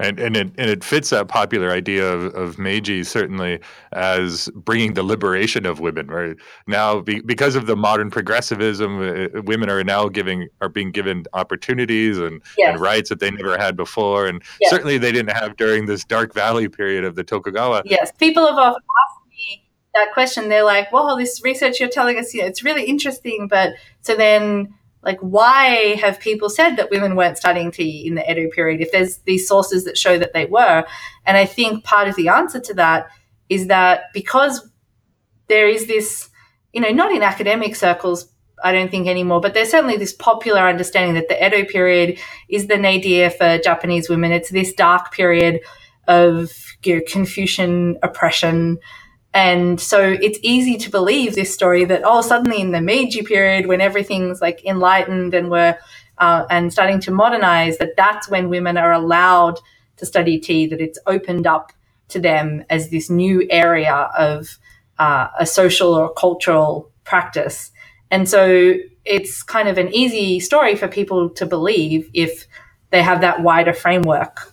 and 0.00 0.18
and 0.18 0.37
it 0.37 0.50
and 0.58 0.70
it 0.70 0.85
fits 0.85 1.11
that 1.11 1.28
popular 1.28 1.70
idea 1.70 2.11
of, 2.11 2.35
of 2.35 2.58
Meiji 2.58 3.04
certainly 3.04 3.61
as 3.92 4.49
bringing 4.54 4.94
the 4.94 5.02
liberation 5.02 5.66
of 5.66 5.80
women. 5.80 6.08
Right 6.08 6.37
now, 6.66 7.00
be, 7.00 7.20
because 7.20 7.56
of 7.56 7.66
the 7.66 7.76
modern 7.76 8.11
progressivism, 8.11 9.00
uh, 9.00 9.42
women 9.42 9.70
are 9.70 9.82
now 9.85 10.08
giving 10.08 10.49
are 10.61 10.68
being 10.68 10.90
given 10.90 11.25
opportunities 11.32 12.18
and, 12.18 12.42
yes. 12.56 12.73
and 12.73 12.80
rights 12.80 13.08
that 13.08 13.20
they 13.20 13.30
never 13.30 13.56
had 13.56 13.76
before, 13.76 14.26
and 14.26 14.42
yes. 14.61 14.70
certainly 14.70 14.99
they 14.99 15.12
didn't 15.12 15.37
have 15.37 15.56
during 15.56 15.87
this 15.87 16.04
dark 16.04 16.35
valley 16.35 16.68
period 16.68 17.04
of 17.04 17.14
the 17.14 17.25
Tokugawa. 17.25 17.82
Yes, 17.85 18.12
people 18.18 18.46
have 18.46 18.56
often 18.56 18.82
asked 18.82 19.15
that 19.97 20.12
question. 20.15 20.49
They're 20.49 20.65
like, 20.65 20.93
"Well, 20.93 21.17
this 21.17 21.43
research 21.43 21.81
you're 21.81 21.88
telling 21.88 22.19
us, 22.19 22.33
you 22.33 22.43
know, 22.43 22.47
it's 22.47 22.62
really 22.62 22.85
interesting, 22.85 23.49
but 23.49 23.75
so 24.03 24.15
then." 24.15 24.75
like 25.07 25.21
why 25.21 25.95
have 26.03 26.19
people 26.19 26.50
said 26.50 26.75
that 26.75 26.91
women 26.91 27.15
weren't 27.15 27.38
studying 27.38 27.71
tea 27.71 28.05
in 28.07 28.17
the 28.17 28.29
Edo 28.29 28.50
period 28.50 28.81
if 28.81 28.91
there's 28.91 29.19
these 29.19 29.47
sources 29.47 29.85
that 29.85 29.97
show 29.97 30.19
that 30.19 30.33
they 30.33 30.47
were? 30.47 30.85
And 31.25 31.37
I 31.37 31.47
think 31.47 31.85
part 31.85 32.09
of 32.09 32.17
the 32.17 32.29
answer 32.29 32.59
to 32.59 32.75
that 32.75 33.07
is 33.49 33.69
that 33.69 34.12
because 34.12 34.69
there 35.47 35.69
is 35.69 35.87
this, 35.87 36.29
you 36.73 36.81
know, 36.81 36.91
not 36.91 37.12
in 37.12 37.23
academic 37.23 37.76
circles, 37.76 38.29
I 38.65 38.73
don't 38.73 38.91
think 38.91 39.07
anymore, 39.07 39.41
but 39.41 39.55
there's 39.55 39.71
certainly 39.71 39.97
this 39.97 40.12
popular 40.12 40.67
understanding 40.67 41.15
that 41.15 41.29
the 41.29 41.47
Edo 41.47 41.65
period 41.71 42.19
is 42.49 42.67
the 42.67 42.76
nadir 42.76 43.31
for 43.31 43.59
Japanese 43.59 44.09
women. 44.09 44.33
It's 44.33 44.50
this 44.50 44.73
dark 44.73 45.12
period 45.12 45.61
of 46.09 46.50
you 46.85 46.97
know, 46.97 47.03
Confucian 47.07 47.97
oppression, 48.03 48.79
and 49.37 49.78
so 49.78 50.00
it's 50.00 50.38
easy 50.40 50.78
to 50.78 50.90
believe 50.90 51.35
this 51.35 51.52
story 51.52 51.85
that, 51.85 52.00
oh, 52.07 52.23
suddenly 52.23 52.59
in 52.59 52.71
the 52.71 52.81
Meiji 52.81 53.21
period, 53.21 53.66
when 53.66 53.83
everything's 53.83 54.40
like 54.40 54.64
enlightened 54.64 55.35
and 55.35 55.50
we're, 55.50 55.76
uh, 56.16 56.47
and 56.49 56.73
starting 56.73 57.00
to 57.00 57.11
modernize, 57.11 57.76
that 57.76 57.99
that's 57.99 58.31
when 58.31 58.49
women 58.49 58.78
are 58.78 58.93
allowed 58.93 59.61
to 59.99 60.07
study 60.07 60.38
tea, 60.38 60.66
that 60.69 60.81
it's 60.81 60.99
opened 61.07 61.47
up 61.47 61.75
to 62.09 62.19
them 62.19 62.64
as 62.71 62.88
this 62.88 63.11
new 63.11 63.47
area 63.50 64.09
of 64.16 64.57
uh, 64.99 65.28
a 65.38 65.45
social 65.45 65.93
or 65.93 66.14
cultural 66.14 66.90
practice. 67.05 67.73
And 68.11 68.26
so 68.26 68.76
it's 69.05 69.43
kind 69.43 69.69
of 69.69 69.76
an 69.76 69.95
easy 69.95 70.40
story 70.40 70.76
for 70.76 70.88
people 70.88 71.28
to 71.28 71.45
believe 71.45 72.09
if 72.14 72.47
they 72.88 73.02
have 73.02 73.21
that 73.21 73.43
wider 73.43 73.75
framework 73.75 74.50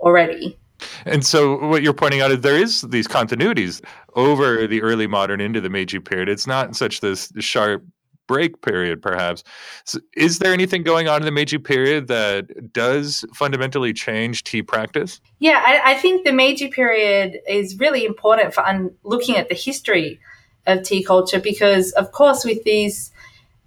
already. 0.00 0.58
And 1.04 1.24
so, 1.24 1.58
what 1.68 1.82
you're 1.82 1.92
pointing 1.92 2.20
out 2.20 2.30
is 2.30 2.40
there 2.40 2.56
is 2.56 2.82
these 2.82 3.08
continuities 3.08 3.82
over 4.14 4.66
the 4.66 4.82
early 4.82 5.06
modern 5.06 5.40
into 5.40 5.60
the 5.60 5.70
Meiji 5.70 5.98
period. 5.98 6.28
It's 6.28 6.46
not 6.46 6.76
such 6.76 7.00
this 7.00 7.32
sharp 7.38 7.84
break 8.28 8.62
period, 8.62 9.02
perhaps. 9.02 9.42
So 9.84 9.98
is 10.16 10.38
there 10.38 10.52
anything 10.52 10.82
going 10.82 11.08
on 11.08 11.20
in 11.20 11.26
the 11.26 11.32
Meiji 11.32 11.58
period 11.58 12.08
that 12.08 12.72
does 12.72 13.24
fundamentally 13.34 13.92
change 13.92 14.44
tea 14.44 14.62
practice? 14.62 15.20
Yeah, 15.38 15.62
I, 15.64 15.92
I 15.92 15.94
think 15.94 16.24
the 16.24 16.32
Meiji 16.32 16.68
period 16.68 17.40
is 17.48 17.78
really 17.78 18.04
important 18.04 18.54
for 18.54 18.66
un- 18.66 18.94
looking 19.02 19.36
at 19.36 19.48
the 19.48 19.54
history 19.54 20.20
of 20.66 20.82
tea 20.82 21.02
culture 21.02 21.40
because, 21.40 21.92
of 21.92 22.12
course, 22.12 22.44
with 22.44 22.62
these 22.64 23.10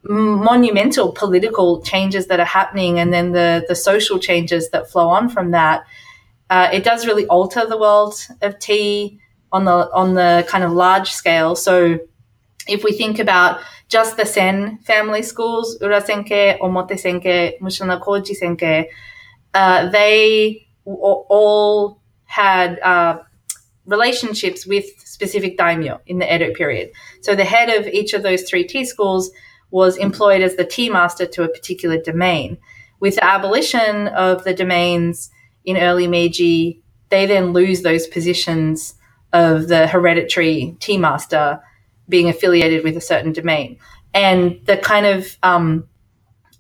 monumental 0.08 1.12
political 1.12 1.82
changes 1.82 2.28
that 2.28 2.40
are 2.40 2.46
happening 2.46 3.00
and 3.00 3.12
then 3.12 3.32
the, 3.32 3.66
the 3.68 3.76
social 3.76 4.20
changes 4.20 4.70
that 4.70 4.90
flow 4.90 5.10
on 5.10 5.30
from 5.30 5.52
that, 5.52 5.86
uh, 6.50 6.70
it 6.72 6.84
does 6.84 7.06
really 7.06 7.26
alter 7.28 7.66
the 7.66 7.78
world 7.78 8.16
of 8.42 8.60
tea 8.60 9.20
on 9.52 9.66
the 9.66 9.92
on 9.94 10.14
the 10.14 10.46
kind 10.48 10.64
of 10.64 10.72
large 10.72 11.12
scale. 11.12 11.56
So 11.56 12.00
if 12.68 12.84
we 12.84 12.92
think 12.92 13.20
about 13.20 13.60
just 13.88 14.18
the 14.18 14.26
Sen 14.26 14.80
family 14.80 15.22
schools, 15.22 15.78
Urasenke, 15.80 16.58
Omotesenke, 16.60 17.60
Mushanokoji 17.60 18.36
Senke, 18.42 18.88
uh, 19.54 19.90
they 19.90 20.68
all 20.86 22.02
had 22.26 22.80
uh, 22.80 23.20
relationships 23.86 24.66
with 24.66 24.86
specific 25.00 25.58
daimyo 25.58 26.02
in 26.08 26.20
the 26.20 26.36
Edo 26.36 26.54
period. 26.54 26.92
So 27.22 27.36
the 27.36 27.46
head 27.46 27.70
of 27.70 27.88
each 27.88 28.14
of 28.14 28.24
those 28.24 28.44
three 28.44 28.66
tea 28.66 28.86
schools 28.86 29.32
was 29.72 29.98
employed 29.98 30.42
as 30.42 30.56
the 30.56 30.66
tea 30.66 30.90
master 30.90 31.26
to 31.26 31.44
a 31.44 31.50
particular 31.50 31.98
domain. 31.98 32.58
With 33.00 33.16
the 33.16 33.24
abolition 33.24 34.08
of 34.10 34.44
the 34.44 34.54
domains, 34.54 35.30
in 35.66 35.78
early 35.78 36.08
Meiji, 36.08 36.82
they 37.10 37.26
then 37.26 37.54
lose 37.54 37.82
those 37.82 38.08
positions 38.08 38.96
of 39.34 39.68
the 39.68 39.88
hereditary 39.88 40.76
tea 40.80 40.98
master 40.98 41.62
being 42.08 42.30
affiliated 42.30 42.84
with 42.84 42.96
a 42.96 43.02
certain 43.02 43.34
domain. 43.34 43.78
And 44.14 44.60
the 44.66 44.78
kind 44.78 45.06
of 45.06 45.38
um, 45.44 45.88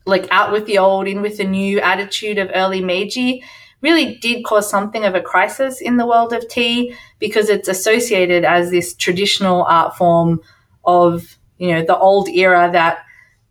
like 0.05 0.27
out 0.31 0.51
with 0.51 0.65
the 0.65 0.77
old, 0.77 1.07
in 1.07 1.21
with 1.21 1.37
the 1.37 1.43
new 1.43 1.79
attitude 1.79 2.37
of 2.37 2.51
early 2.53 2.81
Meiji 2.81 3.43
really 3.81 4.15
did 4.15 4.43
cause 4.43 4.69
something 4.69 5.05
of 5.05 5.15
a 5.15 5.21
crisis 5.21 5.81
in 5.81 5.97
the 5.97 6.07
world 6.07 6.33
of 6.33 6.47
tea 6.47 6.95
because 7.19 7.49
it's 7.49 7.67
associated 7.67 8.43
as 8.43 8.71
this 8.71 8.95
traditional 8.95 9.63
art 9.63 9.95
form 9.95 10.41
of, 10.85 11.37
you 11.57 11.71
know, 11.71 11.83
the 11.83 11.97
old 11.97 12.27
era 12.29 12.69
that 12.71 12.99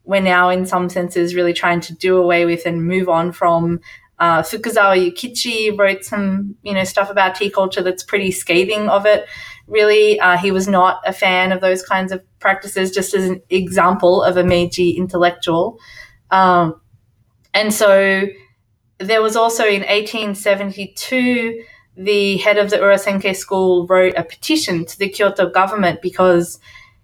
we're 0.05 0.21
now 0.21 0.49
in 0.51 0.67
some 0.67 0.89
senses 0.89 1.35
really 1.35 1.53
trying 1.53 1.81
to 1.81 1.95
do 1.95 2.17
away 2.17 2.45
with 2.45 2.67
and 2.67 2.87
move 2.87 3.09
on 3.09 3.33
from 3.33 3.81
uh, 4.19 4.43
Fukuzawa 4.43 4.97
Yukichi 4.97 5.77
wrote 5.77 6.05
some, 6.05 6.55
you 6.63 6.73
know, 6.73 6.85
stuff 6.85 7.11
about 7.11 7.35
tea 7.35 7.51
culture 7.51 7.83
that's 7.83 8.03
pretty 8.03 8.31
scathing 8.31 8.89
of 8.89 9.07
it. 9.07 9.27
Really, 9.67 10.21
uh, 10.21 10.37
he 10.37 10.51
was 10.51 10.69
not 10.69 11.01
a 11.07 11.13
fan 11.13 11.51
of 11.53 11.61
those 11.61 11.83
kinds 11.83 12.13
of 12.13 12.23
practices. 12.39 12.91
Just 12.91 13.15
as 13.15 13.29
an 13.29 13.43
example 13.51 14.23
of 14.23 14.37
a 14.37 14.45
Meiji 14.45 14.91
intellectual, 14.91 15.81
um, 16.31 16.81
and 17.55 17.73
so 17.73 18.27
there 18.99 19.23
was 19.23 19.37
also 19.37 19.65
in 19.65 19.81
1872 19.83 21.65
the 21.97 22.39
head 22.39 22.59
of 22.59 22.71
the 22.71 22.77
Urasenke 22.77 23.35
school 23.37 23.87
wrote 23.87 24.15
a 24.17 24.25
petition 24.25 24.85
to 24.85 24.99
the 24.99 25.09
Kyoto 25.09 25.49
government 25.49 26.03
because 26.03 26.59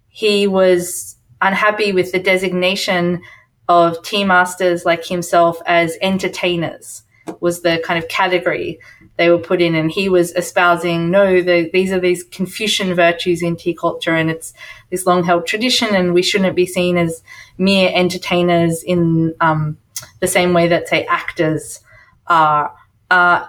he 0.09 0.47
was 0.47 1.15
unhappy 1.41 1.91
with 1.93 2.11
the 2.11 2.19
designation 2.19 3.21
of 3.67 4.01
tea 4.03 4.23
masters 4.23 4.85
like 4.85 5.05
himself 5.05 5.59
as 5.65 5.97
entertainers 6.01 7.03
was 7.39 7.61
the 7.61 7.81
kind 7.85 7.97
of 8.01 8.09
category 8.09 8.79
they 9.17 9.29
were 9.29 9.37
put 9.37 9.61
in. 9.61 9.75
And 9.75 9.91
he 9.91 10.09
was 10.09 10.31
espousing 10.33 11.11
no 11.11 11.41
the, 11.41 11.69
these 11.71 11.91
are 11.91 11.99
these 11.99 12.23
confucian 12.23 12.93
virtues 12.93 13.41
in 13.41 13.55
tea 13.55 13.73
culture 13.73 14.15
and 14.15 14.29
it's 14.29 14.53
this 14.89 15.05
long 15.05 15.23
held 15.23 15.45
tradition 15.45 15.95
and 15.95 16.13
we 16.13 16.21
shouldn't 16.21 16.55
be 16.55 16.65
seen 16.65 16.97
as 16.97 17.23
mere 17.57 17.91
entertainers 17.93 18.83
in 18.83 19.35
um, 19.39 19.77
the 20.19 20.27
same 20.27 20.53
way 20.53 20.67
that 20.67 20.87
say 20.87 21.05
actors 21.05 21.79
are. 22.27 22.75
Uh, 23.09 23.45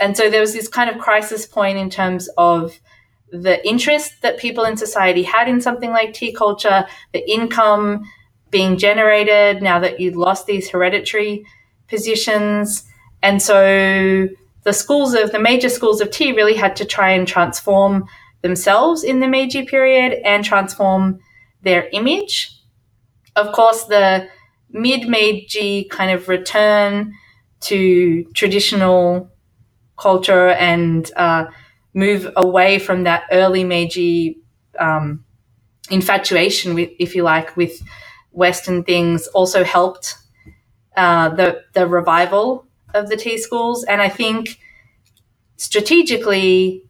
and 0.00 0.16
so 0.16 0.30
there 0.30 0.40
was 0.40 0.54
this 0.54 0.68
kind 0.68 0.90
of 0.90 0.98
crisis 0.98 1.46
point 1.46 1.78
in 1.78 1.90
terms 1.90 2.28
of 2.36 2.78
the 3.30 3.66
interest 3.66 4.20
that 4.22 4.38
people 4.38 4.64
in 4.64 4.76
society 4.76 5.22
had 5.22 5.48
in 5.48 5.60
something 5.60 5.90
like 5.90 6.12
tea 6.12 6.32
culture, 6.32 6.86
the 7.12 7.30
income 7.30 8.04
being 8.52 8.78
generated 8.78 9.62
now 9.62 9.80
that 9.80 9.98
you'd 9.98 10.14
lost 10.14 10.46
these 10.46 10.70
hereditary 10.70 11.44
positions. 11.88 12.84
And 13.22 13.42
so 13.42 14.28
the 14.62 14.72
schools 14.72 15.14
of 15.14 15.32
the 15.32 15.40
major 15.40 15.68
schools 15.68 16.00
of 16.00 16.12
tea 16.12 16.30
really 16.30 16.54
had 16.54 16.76
to 16.76 16.84
try 16.84 17.10
and 17.10 17.26
transform 17.26 18.06
themselves 18.42 19.02
in 19.02 19.18
the 19.18 19.26
Meiji 19.26 19.64
period 19.64 20.20
and 20.24 20.44
transform 20.44 21.18
their 21.62 21.88
image. 21.92 22.60
Of 23.34 23.52
course, 23.52 23.84
the 23.84 24.28
mid 24.70 25.08
Meiji 25.08 25.84
kind 25.84 26.10
of 26.12 26.28
return 26.28 27.14
to 27.60 28.24
traditional 28.34 29.30
culture 29.96 30.50
and 30.50 31.10
uh, 31.16 31.46
move 31.94 32.28
away 32.36 32.78
from 32.78 33.04
that 33.04 33.24
early 33.30 33.64
Meiji 33.64 34.38
um, 34.78 35.24
infatuation, 35.90 36.74
with, 36.74 36.90
if 36.98 37.14
you 37.14 37.22
like, 37.22 37.56
with 37.56 37.82
Western 38.32 38.82
things 38.84 39.26
also 39.28 39.64
helped 39.64 40.16
uh, 40.96 41.28
the 41.30 41.62
the 41.74 41.86
revival 41.86 42.66
of 42.94 43.08
the 43.08 43.16
tea 43.16 43.38
schools, 43.38 43.84
and 43.84 44.02
I 44.02 44.08
think 44.08 44.58
strategically 45.56 46.84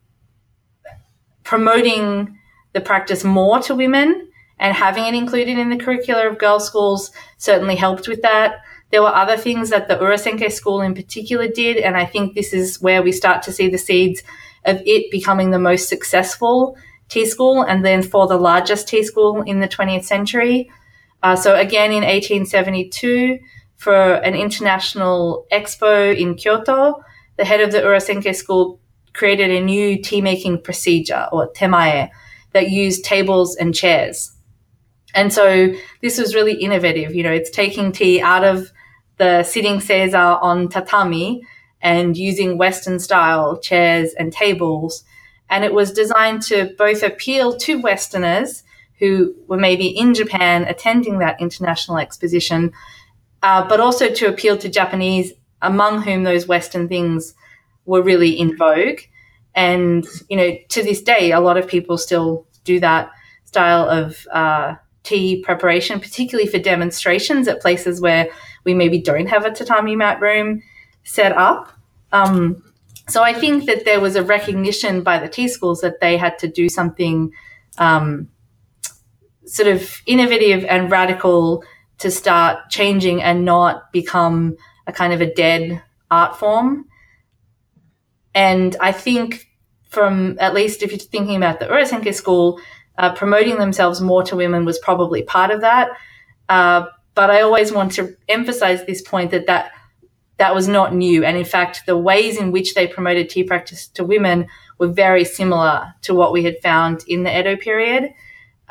promoting 1.44 2.38
the 2.72 2.80
practice 2.80 3.25
more 3.25 3.61
to 3.61 3.75
women 3.75 4.28
and 4.58 4.75
having 4.75 5.04
it 5.04 5.14
included 5.14 5.58
in 5.58 5.70
the 5.70 5.76
curricula 5.76 6.28
of 6.28 6.38
girls' 6.38 6.66
schools 6.66 7.11
certainly 7.37 7.76
helped 7.76 8.08
with 8.08 8.22
that. 8.22 8.56
There 8.90 9.02
were 9.02 9.14
other 9.14 9.37
things 9.37 9.70
that 9.70 9.88
the 9.88 9.96
Urasenke 9.96 10.52
school 10.52 10.80
in 10.80 10.94
particular 10.94 11.49
did, 11.49 11.78
and 11.78 11.96
I 11.96 12.04
think 12.06 12.34
this 12.34 12.52
is 12.52 12.80
where 12.80 13.02
we 13.02 13.11
start 13.12 13.42
to 13.42 13.52
see 13.52 13.68
the 13.68 13.78
seeds 13.78 14.22
of 14.64 14.80
it 14.87 15.11
becoming 15.11 15.50
the 15.50 15.58
most 15.58 15.88
successful 15.88 16.76
tea 17.08 17.26
school 17.26 17.62
and 17.62 17.84
then 17.84 18.02
for 18.02 18.26
the 18.26 18.37
largest 18.37 18.88
tea 18.88 19.02
school 19.02 19.42
in 19.42 19.61
the 19.61 19.68
20th 19.68 20.04
century. 20.04 20.70
Uh, 21.23 21.37
so 21.37 21.55
again, 21.55 21.91
in 21.91 22.02
1872, 22.02 23.38
for 23.76 24.14
an 24.14 24.35
international 24.35 25.47
expo 25.52 26.17
in 26.17 26.35
Kyoto, 26.35 27.02
the 27.37 27.45
head 27.45 27.61
of 27.61 27.73
the 27.73 27.79
Urasenke 27.79 28.35
school 28.35 28.81
created 29.12 29.50
a 29.50 29.61
new 29.61 30.00
tea 30.00 30.21
making 30.21 30.62
procedure 30.62 31.29
or 31.33 31.52
temae 31.52 32.11
that 32.52 32.71
used 32.71 33.05
tables 33.05 33.57
and 33.57 33.75
chairs. 33.75 34.33
And 35.14 35.33
so 35.33 35.75
this 36.00 36.19
was 36.19 36.35
really 36.35 36.55
innovative. 36.55 37.14
You 37.14 37.23
know, 37.23 37.33
it's 37.33 37.50
taking 37.50 37.93
tea 37.93 38.21
out 38.21 38.45
of 38.45 38.73
the 39.19 39.43
sitting 39.43 39.79
seiza 39.79 40.43
on 40.43 40.69
tatami 40.69 41.43
and 41.81 42.17
using 42.17 42.59
Western 42.59 42.99
style 42.99 43.59
chairs 43.59 44.14
and 44.19 44.33
tables. 44.33 45.05
And 45.50 45.64
it 45.64 45.75
was 45.75 45.93
designed 45.93 46.43
to 46.43 46.73
both 46.79 47.02
appeal 47.02 47.57
to 47.59 47.81
Westerners 47.81 48.62
who 49.02 49.35
were 49.49 49.56
maybe 49.59 49.88
in 49.88 50.14
Japan 50.14 50.62
attending 50.62 51.18
that 51.18 51.40
international 51.40 51.99
exposition, 51.99 52.73
uh, 53.42 53.66
but 53.66 53.80
also 53.80 54.09
to 54.09 54.28
appeal 54.28 54.56
to 54.56 54.68
Japanese, 54.68 55.32
among 55.61 56.02
whom 56.02 56.23
those 56.23 56.47
Western 56.47 56.87
things 56.87 57.35
were 57.85 58.00
really 58.00 58.30
in 58.30 58.56
vogue. 58.56 59.00
And, 59.56 60.06
you 60.30 60.37
know, 60.37 60.56
to 60.68 60.85
this 60.85 61.02
day, 61.02 61.32
a 61.32 61.41
lot 61.41 61.56
of 61.56 61.67
people 61.67 61.99
still 61.99 62.47
do 62.62 62.78
that 62.78 63.10
style 63.45 63.91
of 63.91 64.25
uh, 64.32 64.76
tea 65.02 65.43
preparation, 65.43 65.99
particularly 65.99 66.49
for 66.49 66.60
demonstrations 66.60 67.49
at 67.49 67.60
places 67.60 68.00
where 68.00 68.28
we 68.62 68.73
maybe 68.73 69.00
don't 69.00 69.26
have 69.26 69.45
a 69.45 69.50
tatami 69.50 69.97
mat 69.97 70.21
room 70.21 70.62
set 71.02 71.32
up. 71.32 71.73
Um, 72.12 72.62
so 73.08 73.25
I 73.25 73.32
think 73.32 73.67
that 73.67 73.84
there 73.84 73.99
was 73.99 74.15
a 74.15 74.23
recognition 74.23 75.02
by 75.02 75.19
the 75.19 75.28
tea 75.28 75.49
schools 75.49 75.80
that 75.80 75.99
they 76.00 76.17
had 76.17 76.38
to 76.38 76.47
do 76.47 76.69
something 76.69 77.32
um, 77.78 78.28
sort 79.52 79.69
of 79.69 80.00
innovative 80.06 80.65
and 80.65 80.91
radical 80.91 81.62
to 81.99 82.10
start 82.10 82.71
changing 82.71 83.23
and 83.23 83.45
not 83.45 83.93
become 83.93 84.56
a 84.86 84.93
kind 84.93 85.12
of 85.12 85.21
a 85.21 85.32
dead 85.32 85.82
art 86.10 86.38
form. 86.38 86.86
And 88.34 88.75
I 88.80 88.93
think 88.93 89.47
from 89.91 90.38
at 90.41 90.54
least 90.54 90.82
if 90.82 90.91
you're 90.91 90.99
thinking 90.99 91.36
about 91.36 91.60
the 91.60 91.67
Urasenke 91.67 92.15
school, 92.15 92.60
uh, 92.97 93.12
promoting 93.15 93.58
themselves 93.58 94.00
more 94.00 94.23
to 94.23 94.36
women 94.36 94.65
was 94.65 94.78
probably 94.78 95.23
part 95.23 95.50
of 95.50 95.60
that. 95.60 95.91
Uh, 96.49 96.86
but 97.15 97.30
I 97.30 97.43
always 97.43 97.71
want 97.71 97.93
to 97.93 98.17
emphasize 98.30 98.86
this 98.86 99.02
point 99.02 99.32
that 99.32 99.47
that 99.49 99.73
that 100.38 100.54
was 100.54 100.67
not 100.67 100.95
new. 100.95 101.25
And 101.25 101.36
in 101.36 101.45
fact, 101.45 101.82
the 101.84 101.99
ways 101.99 102.38
in 102.38 102.52
which 102.52 102.73
they 102.73 102.86
promoted 102.86 103.28
tea 103.28 103.45
practice 103.45 103.86
to 103.88 104.02
women 104.02 104.49
were 104.78 104.88
very 104.88 105.26
similar 105.26 105.93
to 106.02 106.15
what 106.15 106.32
we 106.32 106.43
had 106.43 106.56
found 106.62 107.04
in 107.06 107.23
the 107.23 107.38
Edo 107.38 107.56
period. 107.56 108.15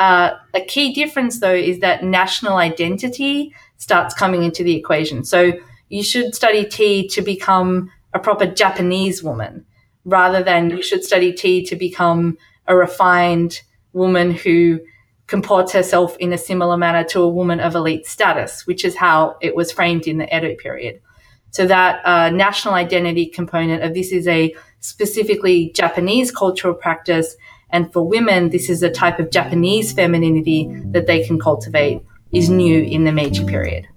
Uh, 0.01 0.35
a 0.55 0.61
key 0.61 0.91
difference, 0.95 1.41
though, 1.41 1.53
is 1.53 1.77
that 1.77 2.03
national 2.03 2.57
identity 2.57 3.53
starts 3.77 4.15
coming 4.15 4.41
into 4.41 4.63
the 4.63 4.75
equation. 4.75 5.23
So 5.23 5.53
you 5.89 6.01
should 6.01 6.33
study 6.33 6.65
tea 6.65 7.07
to 7.09 7.21
become 7.21 7.91
a 8.11 8.19
proper 8.19 8.47
Japanese 8.47 9.21
woman 9.21 9.63
rather 10.03 10.41
than 10.41 10.71
you 10.71 10.81
should 10.81 11.03
study 11.03 11.31
tea 11.31 11.63
to 11.65 11.75
become 11.75 12.39
a 12.65 12.75
refined 12.75 13.61
woman 13.93 14.31
who 14.31 14.79
comports 15.27 15.71
herself 15.71 16.17
in 16.17 16.33
a 16.33 16.37
similar 16.49 16.77
manner 16.77 17.03
to 17.03 17.21
a 17.21 17.29
woman 17.29 17.59
of 17.59 17.75
elite 17.75 18.07
status, 18.07 18.65
which 18.65 18.83
is 18.83 18.95
how 18.95 19.37
it 19.39 19.55
was 19.55 19.71
framed 19.71 20.07
in 20.07 20.17
the 20.17 20.35
Edo 20.35 20.55
period. 20.55 20.99
So 21.51 21.67
that 21.67 22.03
uh, 22.07 22.31
national 22.31 22.73
identity 22.73 23.27
component 23.27 23.83
of 23.83 23.93
this 23.93 24.11
is 24.11 24.27
a 24.27 24.55
specifically 24.79 25.71
Japanese 25.75 26.31
cultural 26.31 26.73
practice. 26.73 27.35
And 27.71 27.91
for 27.91 28.05
women, 28.05 28.49
this 28.49 28.69
is 28.69 28.83
a 28.83 28.89
type 28.89 29.19
of 29.19 29.31
Japanese 29.31 29.93
femininity 29.93 30.69
that 30.91 31.07
they 31.07 31.25
can 31.25 31.39
cultivate 31.39 32.01
is 32.31 32.49
new 32.49 32.81
in 32.81 33.03
the 33.03 33.11
Meiji 33.11 33.45
period. 33.45 33.87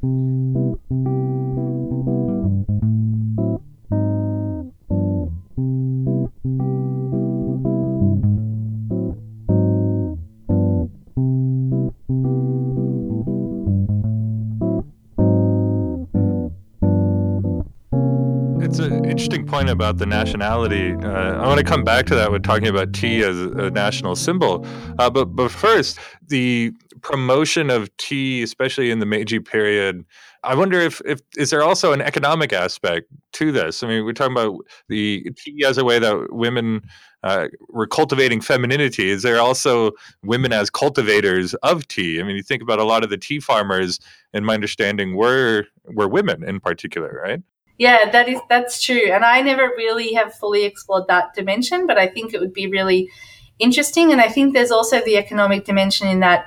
Point 19.55 19.71
about 19.71 19.99
the 19.99 20.07
nationality. 20.07 20.95
Uh, 20.95 21.41
I 21.41 21.47
want 21.47 21.59
to 21.59 21.65
come 21.65 21.85
back 21.85 22.07
to 22.07 22.15
that 22.17 22.33
with 22.33 22.43
talking 22.43 22.67
about 22.67 22.93
tea 22.93 23.23
as 23.23 23.39
a 23.39 23.71
national 23.71 24.17
symbol. 24.17 24.67
Uh, 24.99 25.09
but 25.09 25.27
but 25.27 25.49
first, 25.49 26.01
the 26.27 26.73
promotion 27.03 27.71
of 27.71 27.97
tea, 27.97 28.43
especially 28.43 28.91
in 28.91 28.99
the 28.99 29.07
Meiji 29.07 29.39
period, 29.39 30.05
I 30.43 30.57
wonder 30.57 30.81
if 30.81 31.01
if 31.05 31.21
is 31.37 31.51
there 31.51 31.63
also 31.63 31.93
an 31.93 32.01
economic 32.01 32.53
aspect 32.53 33.07
to 33.35 33.53
this? 33.53 33.85
I 33.85 33.87
mean, 33.87 34.05
we're 34.05 34.13
talking 34.13 34.33
about 34.33 34.59
the 34.89 35.31
tea 35.37 35.65
as 35.65 35.79
a 35.79 35.85
way 35.85 36.01
that 36.01 36.33
women 36.33 36.83
uh, 37.23 37.47
were 37.69 37.87
cultivating 37.87 38.41
femininity. 38.41 39.09
Is 39.09 39.23
there 39.23 39.39
also 39.39 39.93
women 40.25 40.53
as 40.53 40.69
cultivators 40.69 41.55
of 41.63 41.87
tea? 41.87 42.19
I 42.19 42.25
mean, 42.25 42.35
you 42.35 42.43
think 42.43 42.61
about 42.61 42.81
a 42.81 42.85
lot 42.85 43.05
of 43.05 43.11
the 43.11 43.19
tea 43.19 43.39
farmers, 43.39 44.01
in 44.33 44.45
my 44.45 44.55
understanding, 44.55 45.15
were 45.15 45.67
were 45.85 46.09
women 46.09 46.43
in 46.43 46.59
particular, 46.59 47.23
right? 47.23 47.41
Yeah, 47.79 48.11
that 48.11 48.29
is 48.29 48.41
that's 48.49 48.83
true. 48.83 49.11
And 49.11 49.25
I 49.25 49.41
never 49.41 49.65
really 49.77 50.13
have 50.15 50.35
fully 50.35 50.65
explored 50.65 51.07
that 51.09 51.35
dimension, 51.35 51.87
but 51.87 51.99
I 51.99 52.07
think 52.07 52.33
it 52.33 52.41
would 52.41 52.53
be 52.55 52.69
really 52.69 53.11
interesting. 53.59 54.13
And 54.13 54.21
I 54.21 54.29
think 54.29 54.55
there's 54.55 54.71
also 54.71 55.01
the 55.01 55.17
economic 55.17 55.65
dimension 55.65 56.07
in 56.07 56.21
that 56.21 56.47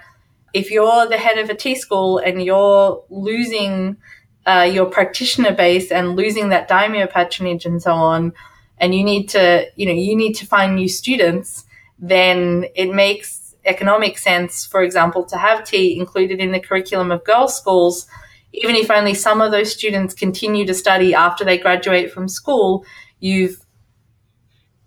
if 0.54 0.72
you're 0.72 1.08
the 1.08 1.18
head 1.18 1.38
of 1.38 1.50
a 1.50 1.56
tea 1.56 1.76
school 1.76 2.18
and 2.18 2.42
you're 2.42 3.04
losing 3.10 3.98
uh, 4.46 4.70
your 4.72 4.86
practitioner 4.86 5.54
base 5.54 5.92
and 5.92 6.16
losing 6.16 6.50
that 6.50 6.70
daimyo 6.70 7.08
patronage 7.08 7.66
and 7.66 7.82
so 7.82 7.92
on, 7.92 8.32
and 8.78 8.96
you 8.96 9.04
need 9.04 9.28
to, 9.28 9.66
you 9.76 9.86
know, 9.86 9.92
you 9.92 10.16
need 10.16 10.34
to 10.34 10.46
find 10.46 10.76
new 10.76 10.88
students, 10.88 11.66
then 12.00 12.66
it 12.76 12.94
makes 12.94 13.56
economic 13.66 14.18
sense, 14.18 14.66
for 14.66 14.82
example, 14.82 15.26
to 15.26 15.36
have 15.38 15.66
tea 15.66 16.00
included 16.00 16.40
in 16.40 16.54
the 16.54 16.60
curriculum 16.60 17.12
of 17.12 17.24
girls' 17.26 17.58
schools 17.58 18.08
even 18.53 18.75
if 18.75 18.89
only 18.89 19.13
some 19.13 19.41
of 19.41 19.51
those 19.51 19.71
students 19.71 20.13
continue 20.13 20.65
to 20.65 20.73
study 20.73 21.13
after 21.13 21.43
they 21.43 21.57
graduate 21.57 22.12
from 22.12 22.27
school, 22.27 22.86
you've 23.19 23.60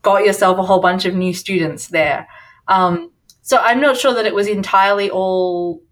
got 0.02 0.24
yourself 0.24 0.58
a 0.58 0.62
whole 0.62 0.80
bunch 0.80 1.04
of 1.04 1.14
new 1.14 1.34
students 1.34 1.88
there. 1.88 2.26
Um, 2.68 3.12
so 3.42 3.58
I'm 3.58 3.80
not 3.80 3.96
sure 3.96 4.14
that 4.14 4.26
it 4.26 4.34
was 4.34 4.48
entirely 4.48 5.10
all 5.10 5.82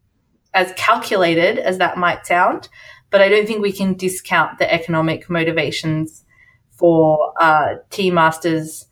as 0.54 0.72
calculated 0.76 1.58
as 1.58 1.78
that 1.78 1.98
might 1.98 2.26
sound, 2.26 2.68
but 3.10 3.20
I 3.20 3.28
don't 3.28 3.46
think 3.46 3.62
we 3.62 3.72
can 3.72 3.94
discount 3.94 4.58
the 4.58 4.72
economic 4.72 5.28
motivations 5.28 6.24
for 6.70 7.32
uh, 7.40 7.76
tea 7.90 8.10
masters 8.10 8.86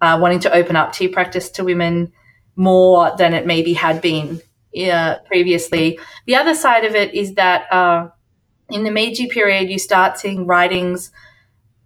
uh, 0.00 0.18
wanting 0.20 0.40
to 0.40 0.52
open 0.52 0.76
up 0.76 0.92
tea 0.92 1.08
practice 1.08 1.50
to 1.50 1.64
women 1.64 2.12
more 2.56 3.14
than 3.16 3.34
it 3.34 3.46
maybe 3.46 3.72
had 3.72 4.00
been 4.00 4.40
uh, 4.76 5.18
previously. 5.26 5.98
The 6.26 6.36
other 6.36 6.54
side 6.54 6.84
of 6.84 6.94
it 6.94 7.14
is 7.14 7.34
that 7.34 7.72
uh, 7.72 8.08
in 8.70 8.84
the 8.84 8.90
Meiji 8.90 9.28
period, 9.28 9.70
you 9.70 9.78
start 9.78 10.18
seeing 10.18 10.46
writings 10.46 11.10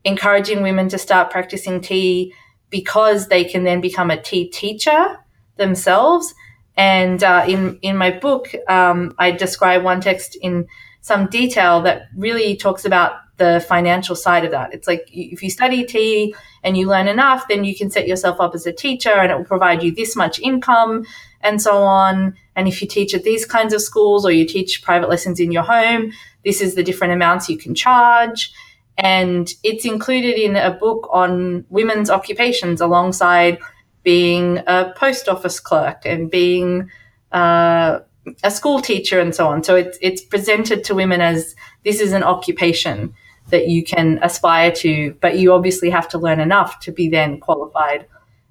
encouraging 0.05 0.63
women 0.63 0.89
to 0.89 0.99
start 0.99 1.31
practicing 1.31 1.81
tea 1.81 2.33
because 2.71 3.29
they 3.29 3.45
can 3.45 3.65
then 3.65 3.81
become 3.81 4.11
a 4.11 4.21
tea 4.21 4.49
teacher 4.49 5.19
themselves. 5.57 6.35
And 6.77 7.23
uh, 7.25 7.45
in 7.49 7.79
in 7.83 7.97
my 7.97 8.11
book, 8.11 8.55
um, 8.69 9.15
I 9.19 9.33
describe 9.33 9.83
one 9.83 10.01
text 10.01 10.37
in 10.41 10.67
some 11.01 11.27
detail 11.27 11.83
that 11.83 12.03
really 12.17 12.57
talks 12.57 12.85
about 12.85 13.13
the 13.37 13.65
financial 13.69 14.17
side 14.17 14.45
of 14.45 14.51
that. 14.51 14.75
It's 14.75 14.87
like 14.87 15.09
if 15.13 15.43
you 15.43 15.51
study 15.51 15.85
tea 15.85 16.35
and 16.63 16.77
you 16.77 16.89
learn 16.89 17.09
enough, 17.09 17.49
then 17.49 17.65
you 17.65 17.75
can 17.75 17.91
set 17.91 18.07
yourself 18.07 18.41
up 18.41 18.55
as 18.55 18.67
a 18.67 18.73
teacher, 18.73 19.11
and 19.11 19.33
it 19.33 19.37
will 19.37 19.45
provide 19.45 19.83
you 19.83 19.93
this 19.95 20.15
much 20.17 20.39
income 20.39 21.05
and 21.49 21.61
so 21.63 21.83
on. 21.83 22.37
And 22.55 22.69
if 22.69 22.83
you 22.83 22.89
teach 22.89 23.15
at 23.15 23.25
these 23.25 23.47
kinds 23.47 23.73
of 23.73 23.81
schools 23.81 24.25
or 24.25 24.31
you 24.31 24.47
teach 24.47 24.83
private 24.83 25.09
lessons 25.09 25.41
in 25.41 25.51
your 25.51 25.63
home, 25.63 26.13
this 26.45 26.61
is 26.61 26.75
the 26.75 26.83
different 26.83 27.15
amounts 27.15 27.49
you 27.49 27.57
can 27.57 27.75
charge. 27.75 28.53
And 28.99 29.49
it's 29.63 29.85
included 29.85 30.37
in 30.39 30.57
a 30.57 30.73
book 30.73 31.09
on 31.13 31.65
women's 31.69 32.11
occupations 32.11 32.81
alongside 32.81 33.59
being 34.03 34.59
a 34.67 34.93
post 34.97 35.29
office 35.29 35.61
clerk 35.61 36.03
and 36.05 36.31
being 36.31 36.91
uh, 37.33 38.01
a 38.43 38.51
school 38.51 38.81
teacher 38.81 39.21
and 39.21 39.35
so 39.35 39.49
on. 39.49 39.63
So 39.63 39.77
it's, 39.77 39.99
it's 40.03 40.23
presented 40.23 40.85
to 40.85 40.95
women 40.95 41.21
as 41.21 41.55
this 41.85 42.01
is 42.01 42.13
an 42.13 42.23
occupation 42.23 43.15
that 43.51 43.69
you 43.69 43.83
can 43.85 44.19
aspire 44.23 44.73
to, 44.73 45.17
but 45.21 45.39
you 45.39 45.53
obviously 45.53 45.91
have 45.91 46.09
to 46.09 46.19
learn 46.19 46.41
enough 46.41 46.81
to 46.81 46.93
be 46.93 47.09
then 47.09 47.41
qualified 47.41 48.07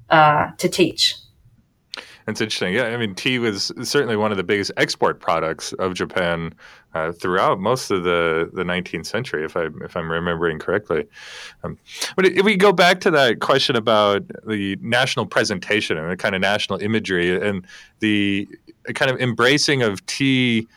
uh, 0.09 0.51
to 0.57 0.69
teach. 0.69 1.15
That's 2.27 2.41
interesting. 2.41 2.73
Yeah, 2.73 2.87
I 2.87 2.97
mean, 2.97 3.15
tea 3.15 3.39
was 3.39 3.71
certainly 3.83 4.17
one 4.17 4.31
of 4.31 4.37
the 4.37 4.43
biggest 4.43 4.73
export 4.75 5.21
products 5.21 5.71
of 5.73 5.93
Japan 5.93 6.53
uh, 6.93 7.13
throughout 7.13 7.57
most 7.57 7.89
of 7.89 8.03
the, 8.03 8.49
the 8.51 8.63
19th 8.63 9.05
century, 9.05 9.45
if 9.45 9.55
I 9.55 9.67
if 9.81 9.95
I'm 9.95 10.11
remembering 10.11 10.59
correctly. 10.59 11.05
Um, 11.63 11.77
but 12.17 12.25
if 12.25 12.43
we 12.43 12.57
go 12.57 12.73
back 12.73 12.99
to 13.01 13.11
that 13.11 13.39
question 13.39 13.77
about 13.77 14.23
the 14.45 14.77
national 14.81 15.25
presentation 15.25 15.97
and 15.97 16.11
the 16.11 16.17
kind 16.17 16.35
of 16.35 16.41
national 16.41 16.79
imagery 16.79 17.41
and 17.41 17.65
the 17.99 18.45
kind 18.93 19.09
of 19.09 19.21
embracing 19.21 19.81
of 19.81 20.05
tea 20.05 20.67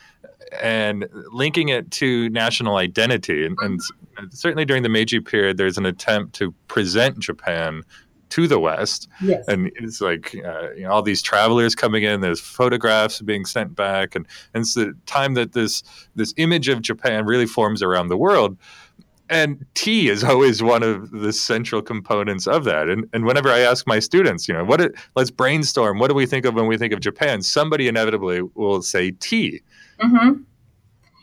and 0.61 1.05
linking 1.33 1.67
it 1.67 1.91
to 1.91 2.29
national 2.29 2.77
identity, 2.77 3.45
and, 3.45 3.57
and 3.61 3.81
certainly 4.29 4.63
during 4.63 4.83
the 4.83 4.89
Meiji 4.89 5.19
period, 5.19 5.57
there's 5.57 5.77
an 5.77 5.85
attempt 5.85 6.33
to 6.35 6.53
present 6.69 7.19
Japan 7.19 7.83
to 8.31 8.47
the 8.47 8.59
West. 8.59 9.07
Yes. 9.21 9.47
And 9.47 9.71
it's 9.75 10.01
like 10.01 10.35
uh, 10.35 10.71
you 10.71 10.83
know, 10.83 10.91
all 10.91 11.01
these 11.01 11.21
travelers 11.21 11.75
coming 11.75 12.03
in. 12.03 12.21
There's 12.21 12.39
photographs 12.39 13.21
being 13.21 13.45
sent 13.45 13.75
back, 13.75 14.15
and, 14.15 14.25
and 14.53 14.61
it's 14.61 14.73
the 14.73 14.95
time 15.05 15.35
that 15.35 15.53
this 15.53 15.83
this 16.15 16.33
image 16.37 16.67
of 16.67 16.81
Japan 16.81 17.25
really 17.25 17.45
forms 17.45 17.83
around 17.83 18.07
the 18.07 18.17
world. 18.17 18.57
And 19.29 19.65
tea 19.75 20.09
is 20.09 20.23
always 20.25 20.63
one 20.63 20.83
of 20.83 21.11
the 21.11 21.31
central 21.31 21.81
components 21.81 22.47
of 22.47 22.63
that. 22.65 22.89
And, 22.89 23.07
and 23.13 23.25
whenever 23.25 23.49
I 23.49 23.59
ask 23.59 23.87
my 23.87 23.99
students, 23.99 24.47
you 24.47 24.53
know, 24.53 24.65
what 24.65 24.81
it, 24.81 24.93
let's 25.15 25.31
brainstorm. 25.31 25.99
What 25.99 26.09
do 26.09 26.15
we 26.15 26.25
think 26.25 26.45
of 26.45 26.55
when 26.55 26.67
we 26.67 26.77
think 26.77 26.91
of 26.91 26.99
Japan? 26.99 27.41
Somebody 27.41 27.87
inevitably 27.87 28.41
will 28.55 28.81
say 28.81 29.11
tea. 29.11 29.61
Mm-hmm. 30.01 30.41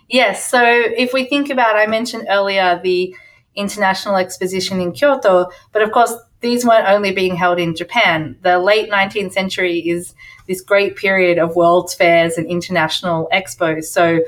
Yes. 0.08 0.46
So 0.46 0.62
if 0.62 1.12
we 1.12 1.26
think 1.26 1.50
about, 1.50 1.76
I 1.76 1.86
mentioned 1.86 2.26
earlier 2.30 2.80
the 2.82 3.14
International 3.54 4.16
Exposition 4.16 4.80
in 4.80 4.92
Kyoto, 4.92 5.48
but 5.72 5.82
of 5.82 5.92
course 5.92 6.14
these 6.40 6.64
weren't 6.64 6.88
only 6.88 7.12
being 7.12 7.36
held 7.36 7.58
in 7.58 7.74
Japan. 7.74 8.36
The 8.42 8.58
late 8.58 8.90
19th 8.90 9.32
century 9.32 9.78
is 9.80 10.14
this 10.46 10.60
great 10.60 10.96
period 10.96 11.38
of 11.38 11.56
world's 11.56 11.94
fairs 11.94 12.38
and 12.38 12.46
international 12.46 13.28
expos. 13.32 13.84
So, 13.84 14.20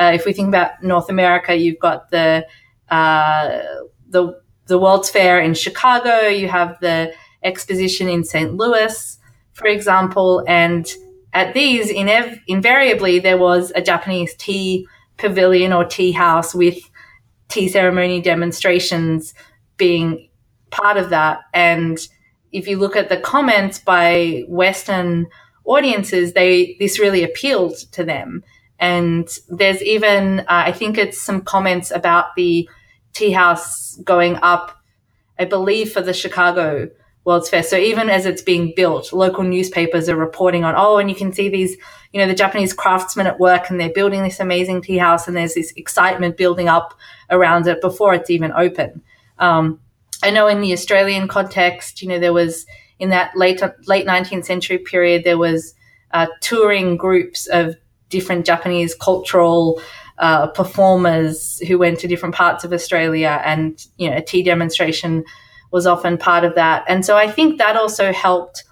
uh, 0.00 0.12
if 0.14 0.24
we 0.24 0.32
think 0.32 0.48
about 0.48 0.82
North 0.82 1.10
America, 1.10 1.54
you've 1.54 1.78
got 1.80 2.10
the 2.10 2.46
uh, 2.88 3.58
the 4.08 4.40
the 4.66 4.78
World's 4.78 5.10
Fair 5.10 5.40
in 5.40 5.54
Chicago. 5.54 6.28
You 6.28 6.48
have 6.48 6.78
the 6.80 7.12
exposition 7.42 8.08
in 8.08 8.24
St. 8.24 8.54
Louis, 8.54 9.18
for 9.52 9.66
example, 9.66 10.44
and 10.46 10.86
at 11.32 11.54
these, 11.54 11.90
inev- 11.90 12.40
invariably, 12.46 13.18
there 13.18 13.38
was 13.38 13.72
a 13.74 13.82
Japanese 13.82 14.34
tea 14.36 14.86
pavilion 15.18 15.72
or 15.72 15.84
tea 15.84 16.12
house 16.12 16.54
with 16.54 16.78
tea 17.48 17.68
ceremony 17.68 18.20
demonstrations 18.20 19.34
being 19.76 20.27
part 20.70 20.96
of 20.96 21.10
that. 21.10 21.40
And 21.54 21.98
if 22.52 22.66
you 22.66 22.78
look 22.78 22.96
at 22.96 23.08
the 23.08 23.18
comments 23.18 23.78
by 23.78 24.44
Western 24.48 25.26
audiences, 25.64 26.32
they 26.32 26.76
this 26.80 26.98
really 26.98 27.22
appealed 27.22 27.76
to 27.92 28.04
them. 28.04 28.42
And 28.78 29.28
there's 29.48 29.82
even, 29.82 30.40
uh, 30.40 30.44
I 30.48 30.72
think 30.72 30.98
it's 30.98 31.20
some 31.20 31.42
comments 31.42 31.90
about 31.90 32.36
the 32.36 32.68
tea 33.12 33.32
house 33.32 33.96
going 34.04 34.36
up, 34.36 34.80
I 35.38 35.44
believe, 35.44 35.92
for 35.92 36.00
the 36.00 36.14
Chicago 36.14 36.88
World's 37.24 37.50
Fair. 37.50 37.62
So 37.62 37.76
even 37.76 38.08
as 38.08 38.24
it's 38.24 38.40
being 38.40 38.72
built, 38.76 39.12
local 39.12 39.42
newspapers 39.42 40.08
are 40.08 40.16
reporting 40.16 40.64
on, 40.64 40.74
oh, 40.76 40.98
and 40.98 41.10
you 41.10 41.16
can 41.16 41.32
see 41.32 41.48
these, 41.48 41.76
you 42.12 42.20
know, 42.20 42.26
the 42.26 42.34
Japanese 42.34 42.72
craftsmen 42.72 43.26
at 43.26 43.40
work 43.40 43.68
and 43.68 43.80
they're 43.80 43.92
building 43.92 44.22
this 44.22 44.40
amazing 44.40 44.80
tea 44.80 44.96
house 44.96 45.26
and 45.26 45.36
there's 45.36 45.54
this 45.54 45.72
excitement 45.76 46.36
building 46.36 46.68
up 46.68 46.94
around 47.30 47.66
it 47.66 47.80
before 47.80 48.14
it's 48.14 48.30
even 48.30 48.52
open. 48.52 49.02
Um, 49.38 49.80
I 50.22 50.30
know 50.30 50.48
in 50.48 50.60
the 50.60 50.72
Australian 50.72 51.28
context, 51.28 52.02
you 52.02 52.08
know, 52.08 52.18
there 52.18 52.32
was 52.32 52.66
in 52.98 53.10
that 53.10 53.36
late 53.36 53.62
late 53.86 54.06
19th 54.06 54.44
century 54.44 54.78
period, 54.78 55.24
there 55.24 55.38
was 55.38 55.74
uh, 56.12 56.26
touring 56.40 56.96
groups 56.96 57.46
of 57.46 57.76
different 58.08 58.46
Japanese 58.46 58.94
cultural 58.94 59.80
uh, 60.18 60.48
performers 60.48 61.58
who 61.68 61.78
went 61.78 62.00
to 62.00 62.08
different 62.08 62.34
parts 62.34 62.64
of 62.64 62.72
Australia, 62.72 63.40
and 63.44 63.86
you 63.96 64.10
know, 64.10 64.16
a 64.16 64.22
tea 64.22 64.42
demonstration 64.42 65.24
was 65.70 65.86
often 65.86 66.18
part 66.18 66.44
of 66.44 66.54
that. 66.54 66.84
And 66.88 67.04
so 67.04 67.16
I 67.16 67.30
think 67.30 67.58
that 67.58 67.76
also 67.76 68.12
helped 68.12 68.64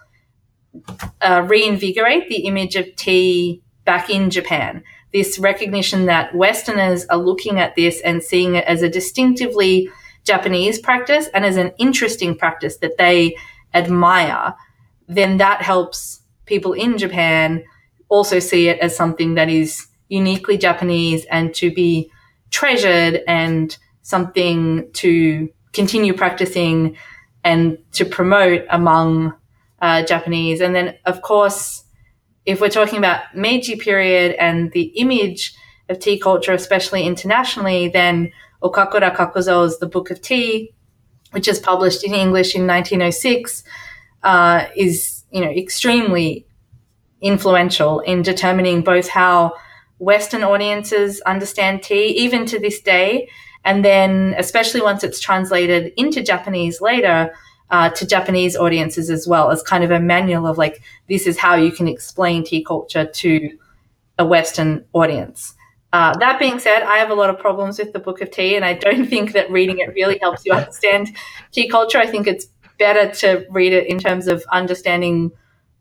uh, 1.20 1.44
reinvigorate 1.46 2.28
the 2.28 2.46
image 2.46 2.74
of 2.74 2.94
tea 2.96 3.62
back 3.84 4.10
in 4.10 4.30
Japan. 4.30 4.82
This 5.12 5.38
recognition 5.38 6.06
that 6.06 6.34
Westerners 6.34 7.06
are 7.06 7.18
looking 7.18 7.58
at 7.58 7.76
this 7.76 8.00
and 8.00 8.22
seeing 8.22 8.56
it 8.56 8.64
as 8.64 8.82
a 8.82 8.88
distinctively 8.88 9.88
Japanese 10.26 10.78
practice 10.78 11.28
and 11.32 11.44
as 11.44 11.56
an 11.56 11.72
interesting 11.78 12.36
practice 12.36 12.78
that 12.78 12.98
they 12.98 13.36
admire, 13.74 14.54
then 15.08 15.38
that 15.38 15.62
helps 15.62 16.20
people 16.46 16.72
in 16.72 16.98
Japan 16.98 17.64
also 18.08 18.38
see 18.38 18.68
it 18.68 18.78
as 18.80 18.96
something 18.96 19.34
that 19.34 19.48
is 19.48 19.86
uniquely 20.08 20.58
Japanese 20.58 21.24
and 21.26 21.54
to 21.54 21.72
be 21.72 22.10
treasured 22.50 23.22
and 23.26 23.76
something 24.02 24.88
to 24.92 25.48
continue 25.72 26.14
practicing 26.14 26.96
and 27.44 27.78
to 27.92 28.04
promote 28.04 28.64
among 28.70 29.32
uh, 29.80 30.02
Japanese. 30.02 30.60
And 30.60 30.74
then, 30.74 30.96
of 31.04 31.22
course, 31.22 31.84
if 32.44 32.60
we're 32.60 32.68
talking 32.68 32.98
about 32.98 33.22
Meiji 33.34 33.76
period 33.76 34.36
and 34.38 34.72
the 34.72 34.84
image 34.96 35.54
of 35.88 35.98
tea 35.98 36.18
culture, 36.18 36.52
especially 36.52 37.04
internationally, 37.04 37.88
then 37.88 38.32
Okakura 38.62 39.14
Kakuzo's 39.14 39.78
The 39.78 39.86
Book 39.86 40.10
of 40.10 40.20
Tea, 40.20 40.72
which 41.32 41.48
is 41.48 41.58
published 41.58 42.04
in 42.04 42.14
English 42.14 42.54
in 42.54 42.66
1906, 42.66 43.64
uh, 44.22 44.66
is 44.76 45.24
you 45.30 45.40
know 45.40 45.50
extremely 45.50 46.46
influential 47.20 48.00
in 48.00 48.22
determining 48.22 48.82
both 48.82 49.08
how 49.08 49.52
Western 49.98 50.42
audiences 50.42 51.20
understand 51.22 51.82
tea, 51.82 52.08
even 52.08 52.44
to 52.46 52.58
this 52.58 52.80
day, 52.80 53.28
and 53.64 53.84
then 53.84 54.34
especially 54.38 54.80
once 54.80 55.02
it's 55.02 55.20
translated 55.20 55.92
into 55.96 56.22
Japanese 56.22 56.80
later. 56.80 57.32
Uh, 57.68 57.90
to 57.90 58.06
Japanese 58.06 58.54
audiences 58.54 59.10
as 59.10 59.26
well 59.26 59.50
as 59.50 59.60
kind 59.60 59.82
of 59.82 59.90
a 59.90 59.98
manual 59.98 60.46
of 60.46 60.56
like 60.56 60.80
this 61.08 61.26
is 61.26 61.36
how 61.36 61.56
you 61.56 61.72
can 61.72 61.88
explain 61.88 62.44
tea 62.44 62.62
culture 62.62 63.04
to 63.04 63.58
a 64.20 64.24
Western 64.24 64.84
audience. 64.92 65.55
Uh, 65.96 66.14
that 66.18 66.38
being 66.38 66.58
said, 66.58 66.82
I 66.82 66.98
have 66.98 67.08
a 67.08 67.14
lot 67.14 67.30
of 67.30 67.38
problems 67.38 67.78
with 67.78 67.94
the 67.94 67.98
Book 67.98 68.20
of 68.20 68.30
Tea, 68.30 68.54
and 68.54 68.66
I 68.66 68.74
don't 68.74 69.06
think 69.12 69.32
that 69.32 69.50
reading 69.50 69.78
it 69.78 69.94
really 69.94 70.18
helps 70.18 70.44
you 70.44 70.52
understand 70.52 71.16
tea 71.52 71.70
culture. 71.70 71.96
I 71.96 72.06
think 72.06 72.26
it's 72.26 72.48
better 72.78 73.10
to 73.20 73.46
read 73.48 73.72
it 73.72 73.86
in 73.86 73.98
terms 73.98 74.26
of 74.26 74.44
understanding 74.52 75.32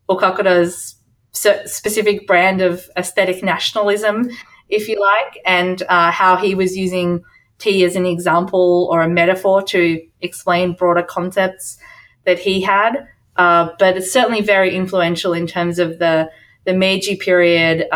Okakura's 0.08 0.94
specific 1.32 2.26
brand 2.26 2.62
of 2.62 2.88
aesthetic 2.96 3.44
nationalism, 3.44 4.30
if 4.70 4.88
you 4.88 4.98
like, 4.98 5.38
and 5.44 5.82
uh, 5.82 6.10
how 6.10 6.36
he 6.36 6.54
was 6.54 6.74
using 6.74 7.22
tea 7.58 7.84
as 7.84 7.94
an 7.94 8.06
example 8.06 8.88
or 8.90 9.02
a 9.02 9.08
metaphor 9.10 9.62
to 9.64 10.00
explain 10.22 10.72
broader 10.72 11.02
concepts 11.02 11.76
that 12.24 12.38
he 12.38 12.62
had. 12.62 13.06
Uh, 13.36 13.68
but 13.78 13.98
it's 13.98 14.10
certainly 14.10 14.40
very 14.40 14.74
influential 14.74 15.34
in 15.34 15.46
terms 15.46 15.78
of 15.78 15.98
the 15.98 16.30
the 16.64 16.72
Meiji 16.72 17.16
period. 17.16 17.86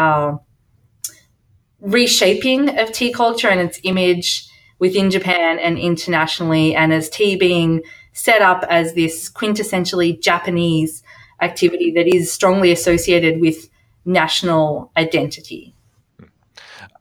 Reshaping 1.81 2.79
of 2.79 2.93
tea 2.93 3.13
culture 3.13 3.49
and 3.49 3.61
its 3.61 3.81
image 3.85 4.49
within 4.79 5.11
Japan 5.11 5.59
and 5.59 5.79
internationally, 5.79 6.75
and 6.75 6.93
as 6.93 7.09
tea 7.09 7.37
being 7.37 7.83
set 8.13 8.43
up 8.43 8.65
as 8.69 8.95
this 8.95 9.31
quintessentially 9.31 10.21
Japanese 10.21 11.03
activity 11.41 11.91
that 11.93 12.07
is 12.07 12.33
strongly 12.33 12.73
associated 12.73 13.41
with 13.41 13.69
national 14.05 14.91
identity. 14.97 15.75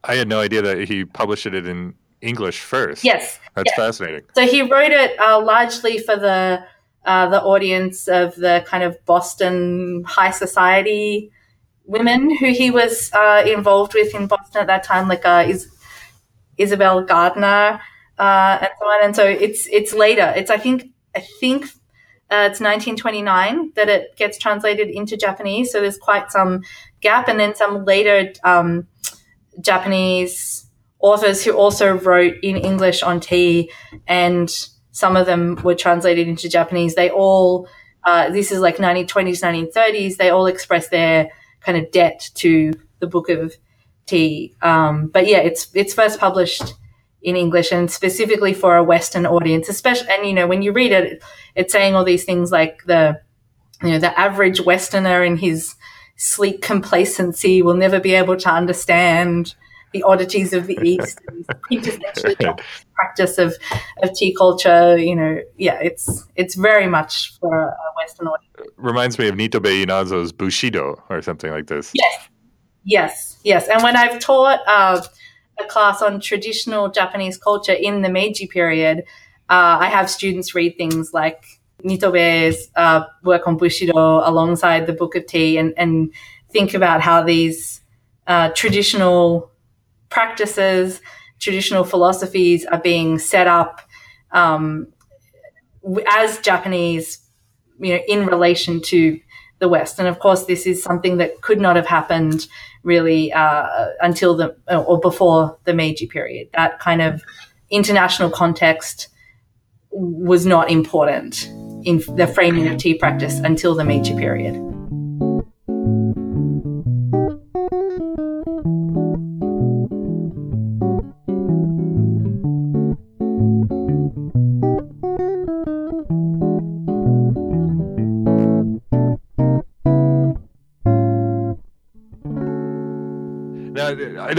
I 0.04 0.16
had 0.16 0.28
no 0.28 0.40
idea 0.40 0.62
that 0.62 0.88
he 0.88 1.06
published 1.06 1.46
it 1.46 1.66
in 1.66 1.94
English 2.22 2.60
first. 2.60 3.04
Yes, 3.04 3.40
that's 3.56 3.68
yes. 3.68 3.76
fascinating. 3.76 4.22
So 4.36 4.46
he 4.46 4.62
wrote 4.62 4.92
it 4.92 5.20
uh, 5.20 5.42
largely 5.42 5.98
for 5.98 6.16
the 6.16 6.64
uh, 7.06 7.30
the 7.30 7.42
audience 7.42 8.08
of 8.08 8.36
the 8.36 8.64
kind 8.68 8.84
of 8.84 8.98
Boston 9.06 10.04
high 10.06 10.32
society 10.32 11.32
women 11.90 12.38
who 12.38 12.52
he 12.54 12.70
was 12.70 13.12
uh, 13.14 13.44
involved 13.46 13.96
with 13.96 14.14
in 14.14 14.28
Boston 14.28 14.62
at 14.62 14.68
that 14.68 14.84
time, 14.84 15.08
like 15.08 15.26
uh, 15.26 15.44
is 15.48 15.68
Isabel 16.58 17.04
Gardner 17.04 17.82
uh, 18.20 18.58
and 18.62 18.70
so 18.80 18.86
on. 18.86 19.06
And 19.06 19.16
so 19.16 19.26
it's 19.26 19.68
it's 19.68 19.94
later. 19.94 20.32
It's 20.36 20.52
I 20.52 20.58
think 20.58 20.92
I 21.16 21.22
think 21.40 21.66
uh, 22.32 22.46
it's 22.52 22.62
1929 22.62 23.72
that 23.76 23.90
it 23.90 24.16
gets 24.16 24.38
translated 24.38 24.88
into 24.90 25.18
Japanese. 25.18 25.72
So 25.72 25.82
there's 25.82 25.98
quite 25.98 26.32
some 26.32 26.62
gap, 27.02 27.28
and 27.28 27.40
then 27.40 27.56
some 27.56 27.86
later 27.86 28.34
um, 28.44 28.88
Japanese 29.60 30.70
authors 31.00 31.44
who 31.44 31.54
also 31.54 31.98
wrote 31.98 32.36
in 32.44 32.56
English 32.56 33.02
on 33.02 33.20
tea, 33.20 33.72
and 34.08 34.50
some 34.92 35.18
of 35.18 35.26
them 35.26 35.56
were 35.64 35.76
translated 35.76 36.28
into 36.28 36.50
Japanese. 36.50 36.94
They 36.94 37.10
all 37.10 37.68
uh, 38.04 38.30
this 38.30 38.52
is 38.52 38.60
like 38.60 38.78
1920s, 38.78 39.42
1930s. 39.42 40.18
They 40.18 40.30
all 40.30 40.46
express 40.46 40.90
their 40.90 41.30
kind 41.62 41.78
of 41.78 41.92
debt 41.92 42.30
to 42.36 42.74
the 43.00 43.08
Book 43.08 43.30
of 43.30 43.54
Tea. 44.06 44.56
Um, 44.62 45.08
but 45.08 45.28
yeah, 45.28 45.40
it's 45.40 45.68
it's 45.74 45.94
first 45.94 46.20
published 46.20 46.74
in 47.22 47.36
English 47.36 47.72
and 47.72 47.92
specifically 47.92 48.54
for 48.54 48.78
a 48.78 48.84
Western 48.84 49.26
audience, 49.26 49.68
especially, 49.70 50.10
and 50.10 50.26
you 50.26 50.34
know, 50.34 50.48
when 50.48 50.62
you 50.62 50.72
read 50.72 50.92
it, 50.92 51.22
it's 51.56 51.74
saying 51.74 51.96
all 51.96 52.06
these 52.06 52.24
things 52.24 52.52
like 52.52 52.84
the, 52.86 53.20
you 53.84 53.90
know, 53.90 54.00
the 54.00 54.18
average 54.18 54.62
Westerner 54.62 55.24
in 55.24 55.38
his 55.38 55.76
sleek 56.16 56.62
complacency 56.62 57.62
will 57.62 57.76
never 57.76 58.00
be 58.00 58.14
able 58.14 58.38
to 58.38 58.50
understand 58.50 59.56
the 59.94 60.04
oddities 60.04 60.54
of 60.54 60.68
the 60.68 60.78
East, 60.84 61.20
quintessentially 61.70 62.60
practice 62.94 63.38
of, 63.38 63.56
of 64.04 64.14
tea 64.14 64.34
culture. 64.36 64.98
You 64.98 65.16
know, 65.16 65.40
yeah, 65.58 65.80
it's 65.82 66.26
it's 66.36 66.56
very 66.56 66.88
much 66.88 67.38
for 67.40 67.70
a 67.70 67.76
Western 67.96 68.28
audience. 68.28 68.74
Reminds 68.78 69.20
me 69.20 69.28
of 69.28 69.36
Nitobe 69.36 69.86
Inazo's 69.86 70.32
Bushido 70.32 71.02
or 71.10 71.22
something 71.22 71.52
like 71.52 71.68
this. 71.68 71.92
Yes, 71.94 72.30
yes, 72.84 73.40
yes. 73.44 73.68
And 73.68 73.84
when 73.84 73.96
I've 73.96 74.20
taught 74.20 74.60
uh, 74.68 75.02
a 75.60 75.66
class 75.66 76.02
on 76.02 76.20
traditional 76.20 76.90
Japanese 76.90 77.38
culture 77.38 77.74
in 77.74 78.02
the 78.02 78.10
Meiji 78.10 78.48
period, 78.48 79.00
uh, 79.50 79.78
I 79.80 79.88
have 79.88 80.10
students 80.10 80.54
read 80.54 80.78
things 80.78 81.14
like 81.14 81.44
Nitobe's 81.84 82.70
uh, 82.76 83.04
work 83.24 83.48
on 83.48 83.58
Bushido 83.58 84.22
alongside 84.28 84.86
the 84.86 84.94
Book 84.94 85.16
of 85.16 85.26
Tea 85.26 85.58
and, 85.58 85.74
and 85.78 86.14
think 86.52 86.74
about 86.74 87.02
how 87.02 87.24
these 87.24 87.82
uh, 88.28 88.50
traditional 88.50 89.52
practices, 90.10 91.02
traditional 91.40 91.84
philosophies 91.84 92.66
are 92.66 92.80
being 92.80 93.20
set 93.20 93.48
up 93.48 93.82
um, 94.32 94.88
as 96.12 96.40
Japanese, 96.40 97.20
you 97.80 97.94
know, 97.94 98.02
in 98.08 98.26
relation 98.26 98.82
to 98.82 99.20
the 99.60 99.70
West. 99.70 100.00
And 100.00 100.08
of 100.08 100.20
course, 100.20 100.46
this 100.46 100.66
is 100.66 100.82
something 100.82 101.18
that 101.18 101.42
could 101.42 101.60
not 101.60 101.76
have 101.76 101.88
happened 101.88 102.48
really 102.84 103.32
uh, 103.34 103.88
until 104.02 104.36
the 104.36 104.56
or 104.68 105.00
before 105.00 105.58
the 105.66 105.74
Meiji 105.74 106.08
period. 106.08 106.50
That 106.54 106.80
kind 106.80 107.02
of 107.02 107.24
international 107.70 108.30
context 108.30 109.10
was 109.92 110.46
not 110.46 110.70
important 110.70 111.48
in 111.84 112.02
the 112.16 112.28
framing 112.28 112.68
of 112.68 112.78
tea 112.78 112.94
practice 112.94 113.40
until 113.40 113.76
the 113.76 113.84
Meiji 113.84 114.16
period. 114.16 114.69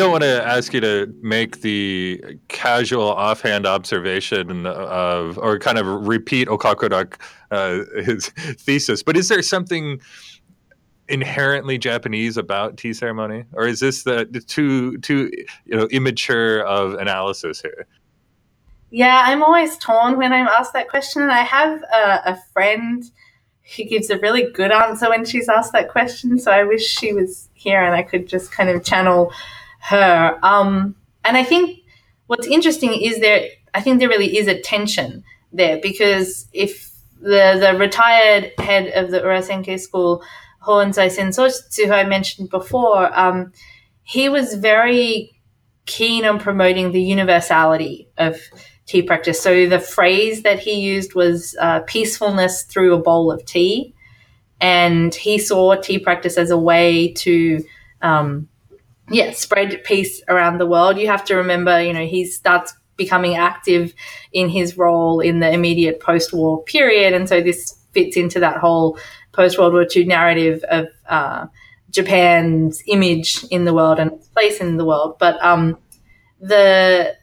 Don't 0.00 0.10
want 0.10 0.22
to 0.22 0.46
ask 0.46 0.72
you 0.72 0.80
to 0.80 1.14
make 1.22 1.60
the 1.60 2.22
casual 2.48 3.08
offhand 3.08 3.66
observation 3.66 4.66
of, 4.66 5.38
or 5.38 5.58
kind 5.58 5.78
of 5.78 5.86
repeat 6.06 6.48
Okakurak, 6.48 7.20
uh, 7.50 7.80
his 8.02 8.28
thesis, 8.58 9.02
but 9.02 9.16
is 9.16 9.28
there 9.28 9.42
something 9.42 10.00
inherently 11.08 11.76
Japanese 11.76 12.36
about 12.36 12.76
tea 12.76 12.92
ceremony, 12.92 13.44
or 13.52 13.66
is 13.66 13.80
this 13.80 14.04
the, 14.04 14.24
too 14.46 14.96
too 14.98 15.30
you 15.66 15.76
know 15.76 15.86
immature 15.90 16.62
of 16.62 16.94
analysis 16.94 17.60
here? 17.60 17.86
Yeah, 18.90 19.22
I'm 19.26 19.42
always 19.42 19.76
torn 19.78 20.16
when 20.16 20.32
I'm 20.32 20.48
asked 20.48 20.72
that 20.72 20.88
question. 20.88 21.22
I 21.22 21.42
have 21.42 21.82
a, 21.82 22.32
a 22.32 22.38
friend 22.52 23.04
who 23.76 23.84
gives 23.84 24.10
a 24.10 24.18
really 24.18 24.50
good 24.50 24.72
answer 24.72 25.08
when 25.08 25.24
she's 25.24 25.48
asked 25.48 25.72
that 25.72 25.90
question, 25.90 26.38
so 26.38 26.50
I 26.50 26.64
wish 26.64 26.86
she 26.86 27.12
was 27.12 27.48
here 27.54 27.82
and 27.82 27.94
I 27.94 28.02
could 28.02 28.26
just 28.26 28.50
kind 28.50 28.70
of 28.70 28.82
channel 28.84 29.32
her. 29.80 30.38
Um, 30.42 30.96
and 31.24 31.36
I 31.36 31.44
think 31.44 31.80
what's 32.26 32.46
interesting 32.46 32.92
is 32.94 33.20
there, 33.20 33.48
I 33.74 33.80
think 33.80 33.98
there 33.98 34.08
really 34.08 34.36
is 34.36 34.46
a 34.48 34.60
tension 34.60 35.24
there 35.52 35.78
because 35.80 36.46
if 36.52 36.90
the, 37.20 37.58
the 37.60 37.76
retired 37.78 38.52
head 38.58 38.88
of 38.94 39.10
the 39.10 39.20
Urasenke 39.20 39.78
school, 39.78 40.22
Hounsai 40.66 41.10
Sen 41.10 41.30
Soshitsu, 41.30 41.86
who 41.86 41.92
I 41.92 42.04
mentioned 42.04 42.50
before, 42.50 43.18
um, 43.18 43.52
he 44.02 44.28
was 44.28 44.54
very 44.54 45.32
keen 45.86 46.24
on 46.24 46.38
promoting 46.38 46.92
the 46.92 47.02
universality 47.02 48.08
of 48.18 48.40
tea 48.86 49.02
practice. 49.02 49.40
So 49.40 49.68
the 49.68 49.78
phrase 49.78 50.42
that 50.42 50.58
he 50.58 50.80
used 50.80 51.14
was 51.14 51.56
uh, 51.60 51.80
peacefulness 51.80 52.64
through 52.64 52.94
a 52.94 52.98
bowl 52.98 53.30
of 53.30 53.44
tea. 53.44 53.94
And 54.60 55.14
he 55.14 55.38
saw 55.38 55.74
tea 55.76 55.98
practice 55.98 56.36
as 56.36 56.50
a 56.50 56.58
way 56.58 57.12
to 57.14 57.64
um, 58.02 58.48
yeah, 59.10 59.32
spread 59.32 59.82
peace 59.84 60.22
around 60.28 60.58
the 60.58 60.66
world. 60.66 60.98
You 60.98 61.08
have 61.08 61.24
to 61.26 61.36
remember, 61.36 61.82
you 61.82 61.92
know, 61.92 62.06
he 62.06 62.24
starts 62.24 62.72
becoming 62.96 63.36
active 63.36 63.94
in 64.32 64.48
his 64.48 64.76
role 64.76 65.20
in 65.20 65.40
the 65.40 65.50
immediate 65.50 66.00
post 66.00 66.32
war 66.32 66.62
period. 66.64 67.14
And 67.14 67.28
so 67.28 67.40
this 67.40 67.76
fits 67.92 68.16
into 68.16 68.40
that 68.40 68.58
whole 68.58 68.98
post 69.32 69.58
World 69.58 69.72
War 69.72 69.86
II 69.94 70.04
narrative 70.04 70.62
of 70.64 70.88
uh, 71.08 71.46
Japan's 71.90 72.82
image 72.86 73.44
in 73.50 73.64
the 73.64 73.74
world 73.74 73.98
and 73.98 74.12
its 74.12 74.28
place 74.28 74.60
in 74.60 74.76
the 74.76 74.84
world. 74.84 75.16
But 75.18 75.42
um, 75.44 75.78
the 76.40 77.16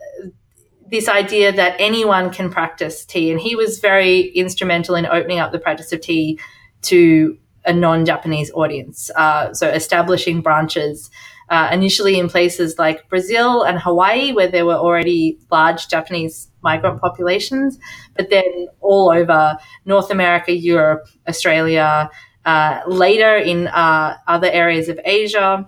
this 0.89 1.09
idea 1.09 1.51
that 1.51 1.75
anyone 1.79 2.31
can 2.31 2.49
practice 2.49 3.03
tea, 3.05 3.29
and 3.29 3.41
he 3.41 3.55
was 3.55 3.79
very 3.79 4.21
instrumental 4.29 4.95
in 4.95 5.05
opening 5.05 5.37
up 5.39 5.51
the 5.51 5.59
practice 5.59 5.91
of 5.91 5.99
tea 5.99 6.39
to 6.83 7.37
a 7.65 7.73
non-Japanese 7.73 8.51
audience. 8.53 9.11
Uh, 9.15 9.53
so 9.53 9.67
establishing 9.67 10.41
branches 10.41 11.09
uh, 11.49 11.69
initially 11.71 12.19
in 12.19 12.29
places 12.29 12.77
like 12.77 13.07
Brazil 13.09 13.63
and 13.63 13.79
Hawaii, 13.79 14.33
where 14.33 14.49
there 14.49 14.65
were 14.65 14.75
already 14.75 15.39
large 15.51 15.87
Japanese 15.87 16.49
migrant 16.61 16.99
populations, 16.99 17.79
but 18.15 18.29
then 18.29 18.67
all 18.81 19.09
over 19.09 19.57
North 19.85 20.11
America, 20.11 20.51
Europe, 20.51 21.07
Australia, 21.27 22.09
uh, 22.45 22.81
later 22.87 23.35
in 23.37 23.67
uh, 23.67 24.17
other 24.27 24.49
areas 24.51 24.89
of 24.89 24.99
Asia, 25.05 25.67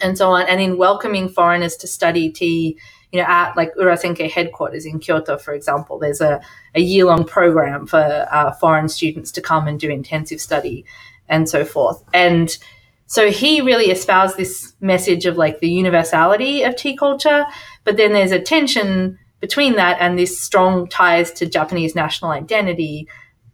and 0.00 0.16
so 0.18 0.30
on, 0.30 0.46
and 0.46 0.60
in 0.60 0.76
welcoming 0.76 1.28
foreigners 1.28 1.76
to 1.76 1.86
study 1.86 2.30
tea. 2.30 2.78
You 3.12 3.20
know, 3.20 3.26
at 3.28 3.56
like 3.56 3.72
Urasenke 3.76 4.28
headquarters 4.28 4.84
in 4.84 4.98
Kyoto, 4.98 5.38
for 5.38 5.54
example, 5.54 6.00
there's 6.00 6.20
a, 6.20 6.40
a 6.74 6.80
year 6.80 7.04
long 7.04 7.24
program 7.24 7.86
for 7.86 8.26
uh, 8.30 8.50
foreign 8.54 8.88
students 8.88 9.30
to 9.32 9.40
come 9.40 9.68
and 9.68 9.78
do 9.78 9.88
intensive 9.88 10.40
study 10.40 10.84
and 11.28 11.48
so 11.48 11.64
forth. 11.64 12.02
And 12.12 12.56
so 13.06 13.30
he 13.30 13.60
really 13.60 13.90
espoused 13.90 14.36
this 14.36 14.74
message 14.80 15.26
of 15.26 15.36
like 15.36 15.60
the 15.60 15.68
universality 15.68 16.62
of 16.62 16.76
tea 16.76 16.96
culture, 16.96 17.46
but 17.84 17.96
then 17.96 18.12
there's 18.12 18.32
a 18.32 18.40
tension 18.40 19.18
between 19.40 19.76
that 19.76 19.98
and 20.00 20.18
this 20.18 20.40
strong 20.40 20.88
ties 20.88 21.30
to 21.32 21.46
Japanese 21.46 21.94
national 21.94 22.30
identity 22.30 23.06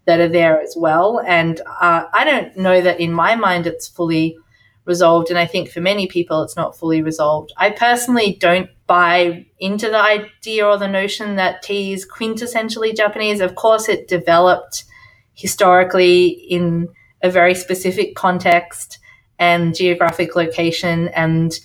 that 0.04 0.20
are 0.20 0.28
there 0.28 0.60
as 0.60 0.76
well. 0.78 1.20
And 1.26 1.60
uh, 1.60 2.04
I 2.12 2.24
don't 2.24 2.56
know 2.56 2.80
that 2.80 3.00
in 3.00 3.12
my 3.12 3.34
mind 3.34 3.66
it's 3.66 3.88
fully 3.88 4.36
resolved. 4.84 5.30
And 5.30 5.38
I 5.38 5.46
think 5.46 5.68
for 5.68 5.80
many 5.80 6.06
people 6.06 6.42
it's 6.42 6.56
not 6.56 6.76
fully 6.76 7.02
resolved. 7.02 7.52
I 7.56 7.70
personally 7.70 8.36
don't 8.40 8.70
buy 8.86 9.46
into 9.58 9.88
the 9.88 10.00
idea 10.00 10.64
or 10.64 10.78
the 10.78 10.88
notion 10.88 11.36
that 11.36 11.62
tea 11.62 11.92
is 11.92 12.08
quintessentially 12.08 12.96
Japanese. 12.96 13.40
Of 13.40 13.56
course, 13.56 13.88
it 13.88 14.08
developed 14.08 14.84
historically 15.34 16.28
in 16.28 16.88
a 17.22 17.30
very 17.30 17.54
specific 17.54 18.14
context 18.14 18.99
and 19.40 19.74
geographic 19.74 20.36
location 20.36 21.08
and 21.08 21.58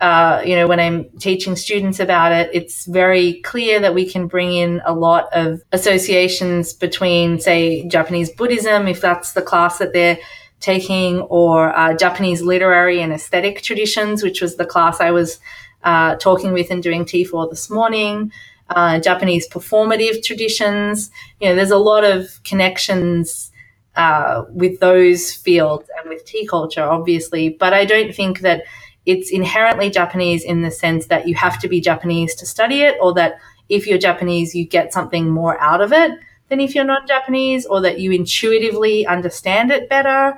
uh, 0.00 0.42
you 0.44 0.54
know, 0.54 0.66
when 0.66 0.78
I'm 0.78 1.08
teaching 1.20 1.56
students 1.56 2.00
about 2.00 2.30
it, 2.30 2.50
it's 2.52 2.84
very 2.84 3.40
clear 3.42 3.80
that 3.80 3.94
we 3.94 4.06
can 4.06 4.26
bring 4.26 4.52
in 4.52 4.82
a 4.84 4.92
lot 4.92 5.28
of 5.32 5.62
associations 5.72 6.74
between, 6.74 7.40
say, 7.40 7.88
Japanese 7.88 8.30
Buddhism, 8.30 8.88
if 8.88 9.00
that's 9.00 9.32
the 9.32 9.40
class 9.40 9.78
that 9.78 9.94
they're 9.94 10.18
taking, 10.60 11.20
or 11.22 11.74
uh, 11.74 11.96
Japanese 11.96 12.42
literary 12.42 13.00
and 13.00 13.12
aesthetic 13.12 13.62
traditions, 13.62 14.22
which 14.22 14.42
was 14.42 14.56
the 14.56 14.66
class 14.66 15.00
I 15.00 15.12
was 15.12 15.38
uh, 15.82 16.16
talking 16.16 16.52
with 16.52 16.70
and 16.70 16.82
doing 16.82 17.06
tea 17.06 17.24
for 17.24 17.48
this 17.48 17.70
morning. 17.70 18.30
Uh, 18.68 18.98
Japanese 18.98 19.48
performative 19.48 20.22
traditions. 20.22 21.10
You 21.40 21.48
know, 21.48 21.54
there's 21.54 21.70
a 21.70 21.78
lot 21.78 22.04
of 22.04 22.42
connections 22.44 23.50
uh, 23.96 24.44
with 24.50 24.78
those 24.80 25.32
fields 25.32 25.88
and 25.98 26.08
with 26.08 26.24
tea 26.24 26.46
culture, 26.46 26.82
obviously. 26.82 27.50
But 27.50 27.72
I 27.72 27.84
don't 27.84 28.14
think 28.14 28.40
that 28.40 28.64
it's 29.06 29.30
inherently 29.30 29.88
Japanese 29.90 30.44
in 30.44 30.62
the 30.62 30.70
sense 30.70 31.06
that 31.06 31.28
you 31.28 31.34
have 31.34 31.58
to 31.60 31.68
be 31.68 31.80
Japanese 31.80 32.34
to 32.36 32.46
study 32.46 32.82
it, 32.82 32.96
or 33.00 33.14
that 33.14 33.38
if 33.68 33.86
you're 33.86 33.98
Japanese, 33.98 34.54
you 34.54 34.66
get 34.66 34.92
something 34.92 35.30
more 35.30 35.60
out 35.60 35.80
of 35.80 35.92
it 35.92 36.12
than 36.48 36.60
if 36.60 36.74
you're 36.74 36.84
not 36.84 37.08
Japanese, 37.08 37.66
or 37.66 37.80
that 37.80 37.98
you 37.98 38.12
intuitively 38.12 39.06
understand 39.06 39.70
it 39.70 39.88
better, 39.88 40.36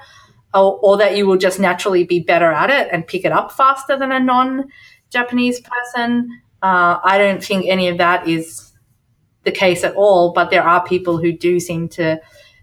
or, 0.54 0.78
or 0.80 0.96
that 0.96 1.16
you 1.16 1.26
will 1.26 1.36
just 1.36 1.58
naturally 1.58 2.04
be 2.04 2.20
better 2.20 2.50
at 2.52 2.70
it 2.70 2.88
and 2.92 3.06
pick 3.06 3.24
it 3.24 3.32
up 3.32 3.52
faster 3.52 3.96
than 3.98 4.12
a 4.12 4.20
non 4.20 4.70
Japanese 5.10 5.60
person. 5.60 6.40
Uh, 6.62 6.98
I 7.02 7.18
don't 7.18 7.42
think 7.42 7.66
any 7.66 7.88
of 7.88 7.98
that 7.98 8.28
is 8.28 8.72
the 9.44 9.50
case 9.50 9.84
at 9.84 9.94
all, 9.94 10.32
but 10.32 10.50
there 10.50 10.62
are 10.62 10.86
people 10.86 11.16
who 11.16 11.32
do 11.32 11.58
seem 11.58 11.88
to 11.88 12.20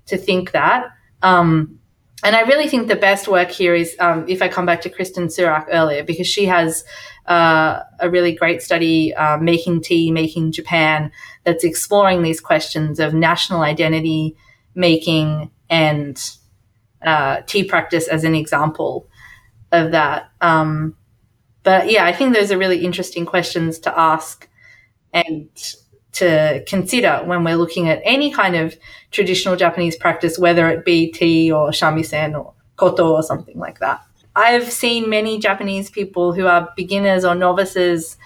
to 0.08 0.18
think 0.18 0.52
that. 0.52 0.88
Um, 1.22 1.80
and 2.24 2.36
I 2.36 2.42
really 2.42 2.68
think 2.68 2.88
the 2.88 2.96
best 2.96 3.28
work 3.28 3.52
here 3.52 3.76
is 3.76 3.96
um, 4.00 4.26
if 4.28 4.42
I 4.42 4.48
come 4.48 4.66
back 4.66 4.82
to 4.82 4.90
Kristin 4.90 5.28
Surak 5.28 5.68
earlier, 5.72 6.04
because 6.04 6.28
she 6.28 6.46
has 6.46 6.84
uh, 7.28 7.82
a 8.00 8.10
really 8.10 8.34
great 8.34 8.62
study, 8.62 9.14
uh, 9.14 9.38
Making 9.38 9.82
Tea, 9.82 10.12
Making 10.12 10.52
Japan, 10.52 11.12
that's 11.44 11.64
exploring 11.64 12.24
these 12.24 12.40
questions 12.40 13.00
of 13.00 13.14
national 13.14 13.62
identity 13.62 14.36
making 14.76 15.52
and 15.70 16.32
uh, 17.02 17.42
tea 17.46 17.64
practice 17.64 18.08
as 18.08 18.24
an 18.24 18.36
example 18.36 19.08
of 19.72 19.92
that. 19.92 20.30
Um, 20.42 20.96
but 21.64 21.90
yeah, 21.90 22.06
I 22.06 22.14
think 22.14 22.34
those 22.34 22.52
are 22.52 22.58
really 22.58 22.84
interesting 22.84 23.26
questions 23.26 23.80
to 23.80 24.00
ask 24.00 24.48
and 25.14 25.50
to 26.16 26.64
consider 26.68 27.22
when 27.26 27.44
we're 27.44 27.58
looking 27.58 27.90
at 27.90 28.02
any 28.04 28.32
kind 28.32 28.56
of 28.56 28.76
traditional 29.12 29.56
Japanese 29.56 29.96
practice, 29.96 30.40
whether 30.40 30.70
it 30.70 30.86
be 30.86 31.12
tea 31.12 31.52
or 31.52 31.70
shamisen 31.70 32.38
or 32.38 32.54
koto 32.78 33.14
or 33.14 33.24
something 33.24 33.60
like 33.60 33.80
that. 33.80 34.02
I've 34.36 34.72
seen 34.72 35.10
many 35.10 35.40
Japanese 35.40 35.90
people 35.90 36.34
who 36.34 36.46
are 36.48 36.70
beginners 36.76 37.24
or 37.24 37.36
novices 37.36 38.18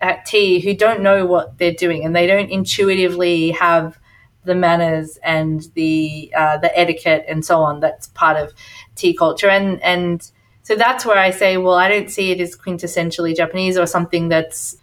at 0.00 0.24
tea 0.24 0.60
who 0.60 0.74
don't 0.74 1.02
know 1.02 1.26
what 1.26 1.58
they're 1.58 1.72
doing 1.74 2.04
and 2.04 2.16
they 2.16 2.26
don't 2.26 2.50
intuitively 2.50 3.50
have 3.50 3.98
the 4.44 4.54
manners 4.54 5.18
and 5.22 5.68
the 5.74 6.32
uh, 6.34 6.56
the 6.56 6.76
etiquette 6.78 7.26
and 7.28 7.44
so 7.44 7.60
on 7.60 7.80
that's 7.80 8.06
part 8.08 8.38
of 8.38 8.52
tea 8.96 9.14
culture 9.14 9.50
and 9.50 9.82
and 9.82 10.30
so 10.62 10.74
that's 10.74 11.04
where 11.04 11.18
I 11.18 11.30
say 11.30 11.58
well 11.58 11.74
I 11.74 11.88
don't 11.90 12.10
see 12.10 12.30
it 12.30 12.40
as 12.40 12.56
quintessentially 12.56 13.36
Japanese 13.36 13.76
or 13.76 13.86
something 13.86 14.30
that's 14.30 14.78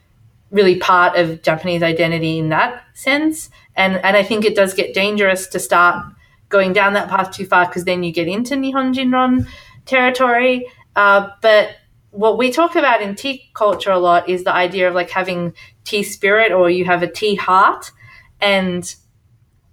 really 0.51 0.77
part 0.77 1.17
of 1.17 1.41
Japanese 1.41 1.83
identity 1.83 2.37
in 2.37 2.49
that 2.49 2.83
sense. 2.93 3.49
And 3.75 3.97
and 3.97 4.15
I 4.15 4.23
think 4.23 4.45
it 4.45 4.55
does 4.55 4.73
get 4.73 4.93
dangerous 4.93 5.47
to 5.47 5.59
start 5.59 6.05
going 6.49 6.73
down 6.73 6.93
that 6.93 7.09
path 7.09 7.31
too 7.31 7.45
far 7.45 7.65
because 7.65 7.85
then 7.85 8.03
you 8.03 8.11
get 8.11 8.27
into 8.27 8.55
Nihonjinron 8.55 9.47
territory. 9.85 10.65
Uh, 10.95 11.29
but 11.41 11.75
what 12.11 12.37
we 12.37 12.51
talk 12.51 12.75
about 12.75 13.01
in 13.01 13.15
tea 13.15 13.49
culture 13.53 13.91
a 13.91 13.99
lot 13.99 14.27
is 14.29 14.43
the 14.43 14.53
idea 14.53 14.87
of 14.87 14.95
like 14.95 15.09
having 15.09 15.53
tea 15.83 16.03
spirit 16.03 16.51
or 16.51 16.69
you 16.69 16.85
have 16.85 17.03
a 17.03 17.11
tea 17.11 17.35
heart. 17.35 17.91
And 18.39 18.95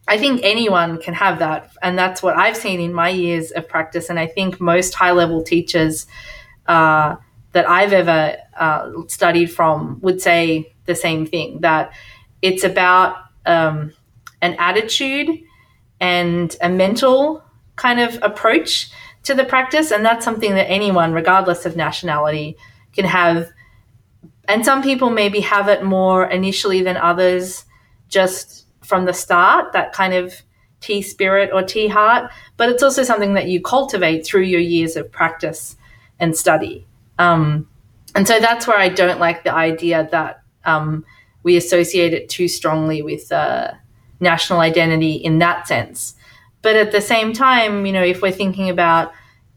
I 0.06 0.18
think 0.18 0.40
anyone 0.42 0.98
can 1.00 1.14
have 1.14 1.38
that. 1.38 1.70
And 1.80 1.96
that's 1.96 2.22
what 2.22 2.36
I've 2.36 2.56
seen 2.56 2.80
in 2.80 2.92
my 2.92 3.08
years 3.08 3.50
of 3.52 3.68
practice. 3.68 4.10
And 4.10 4.18
I 4.18 4.26
think 4.26 4.60
most 4.60 4.94
high 4.94 5.12
level 5.12 5.42
teachers 5.42 6.06
uh, 6.66 7.16
that 7.54 7.68
I've 7.68 7.92
ever 7.92 8.36
uh, 8.58 8.90
studied 9.08 9.46
from 9.46 10.00
would 10.02 10.20
say 10.20 10.74
the 10.86 10.94
same 10.94 11.24
thing 11.24 11.60
that 11.60 11.92
it's 12.42 12.64
about 12.64 13.16
um, 13.46 13.92
an 14.42 14.54
attitude 14.58 15.28
and 16.00 16.54
a 16.60 16.68
mental 16.68 17.42
kind 17.76 18.00
of 18.00 18.18
approach 18.22 18.90
to 19.22 19.34
the 19.34 19.44
practice. 19.44 19.90
And 19.90 20.04
that's 20.04 20.24
something 20.24 20.54
that 20.54 20.68
anyone, 20.68 21.12
regardless 21.12 21.64
of 21.64 21.76
nationality, 21.76 22.56
can 22.92 23.04
have. 23.04 23.50
And 24.46 24.64
some 24.64 24.82
people 24.82 25.10
maybe 25.10 25.40
have 25.40 25.68
it 25.68 25.82
more 25.84 26.26
initially 26.26 26.82
than 26.82 26.96
others, 26.96 27.64
just 28.08 28.66
from 28.82 29.06
the 29.06 29.14
start, 29.14 29.72
that 29.72 29.92
kind 29.92 30.12
of 30.12 30.34
tea 30.80 31.02
spirit 31.02 31.50
or 31.52 31.62
tea 31.62 31.88
heart. 31.88 32.30
But 32.56 32.68
it's 32.68 32.82
also 32.82 33.04
something 33.04 33.34
that 33.34 33.46
you 33.46 33.62
cultivate 33.62 34.26
through 34.26 34.42
your 34.42 34.60
years 34.60 34.96
of 34.96 35.10
practice 35.10 35.76
and 36.18 36.36
study. 36.36 36.86
Um, 37.18 37.68
and 38.14 38.26
so 38.26 38.38
that's 38.38 38.66
where 38.66 38.78
I 38.78 38.88
don't 38.88 39.20
like 39.20 39.44
the 39.44 39.54
idea 39.54 40.08
that 40.10 40.42
um, 40.64 41.04
we 41.42 41.56
associate 41.56 42.14
it 42.14 42.28
too 42.28 42.48
strongly 42.48 43.02
with 43.02 43.30
uh, 43.32 43.72
national 44.20 44.60
identity 44.60 45.12
in 45.12 45.38
that 45.38 45.66
sense. 45.66 46.14
But 46.62 46.76
at 46.76 46.92
the 46.92 47.00
same 47.00 47.32
time, 47.32 47.86
you 47.86 47.92
know, 47.92 48.02
if 48.02 48.22
we're 48.22 48.32
thinking 48.32 48.70
about 48.70 49.12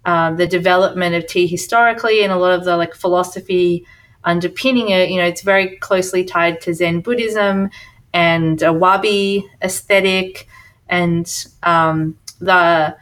uh, 0.06 0.34
the 0.34 0.48
development 0.48 1.16
of 1.16 1.28
tea 1.28 1.48
historically 1.48 2.24
and 2.24 2.32
a 2.32 2.38
lot 2.38 2.52
of 2.52 2.66
the 2.66 2.78
like 2.78 2.94
philosophy 2.94 3.86
underpinning 4.24 4.90
it, 4.90 5.10
you 5.10 5.18
know, 5.18 5.26
it's 5.26 5.42
very 5.42 5.78
closely 5.78 6.24
tied 6.24 6.60
to 6.62 6.74
Zen 6.74 7.02
Buddhism 7.02 7.70
and 8.14 8.62
a 8.62 8.74
wabi 8.74 9.48
aesthetic 9.62 10.48
and 10.90 11.46
um, 11.64 12.18
the 12.40 12.98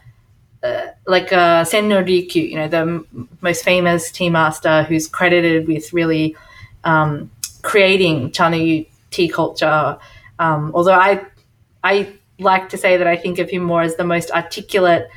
uh, 0.66 0.92
like 1.06 1.32
uh, 1.32 1.64
Sen 1.64 1.88
no 1.88 2.02
Rikyu, 2.02 2.48
you 2.50 2.56
know, 2.56 2.68
the 2.68 2.78
m- 2.78 3.28
most 3.40 3.64
famous 3.64 4.10
tea 4.10 4.30
master 4.30 4.82
who's 4.84 5.06
credited 5.08 5.66
with 5.68 5.92
really 5.92 6.36
um, 6.84 7.30
creating 7.62 8.30
Chanoyu 8.30 8.86
tea 9.10 9.28
culture. 9.28 9.98
Um, 10.38 10.72
although 10.74 10.94
I, 10.94 11.24
I 11.84 12.12
like 12.38 12.68
to 12.70 12.78
say 12.78 12.96
that 12.96 13.06
I 13.06 13.16
think 13.16 13.38
of 13.38 13.50
him 13.50 13.62
more 13.62 13.82
as 13.82 13.96
the 13.96 14.04
most 14.04 14.30
articulate 14.30 15.08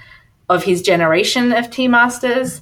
of 0.49 0.63
his 0.63 0.81
generation 0.81 1.51
of 1.53 1.69
tea 1.69 1.87
masters, 1.87 2.61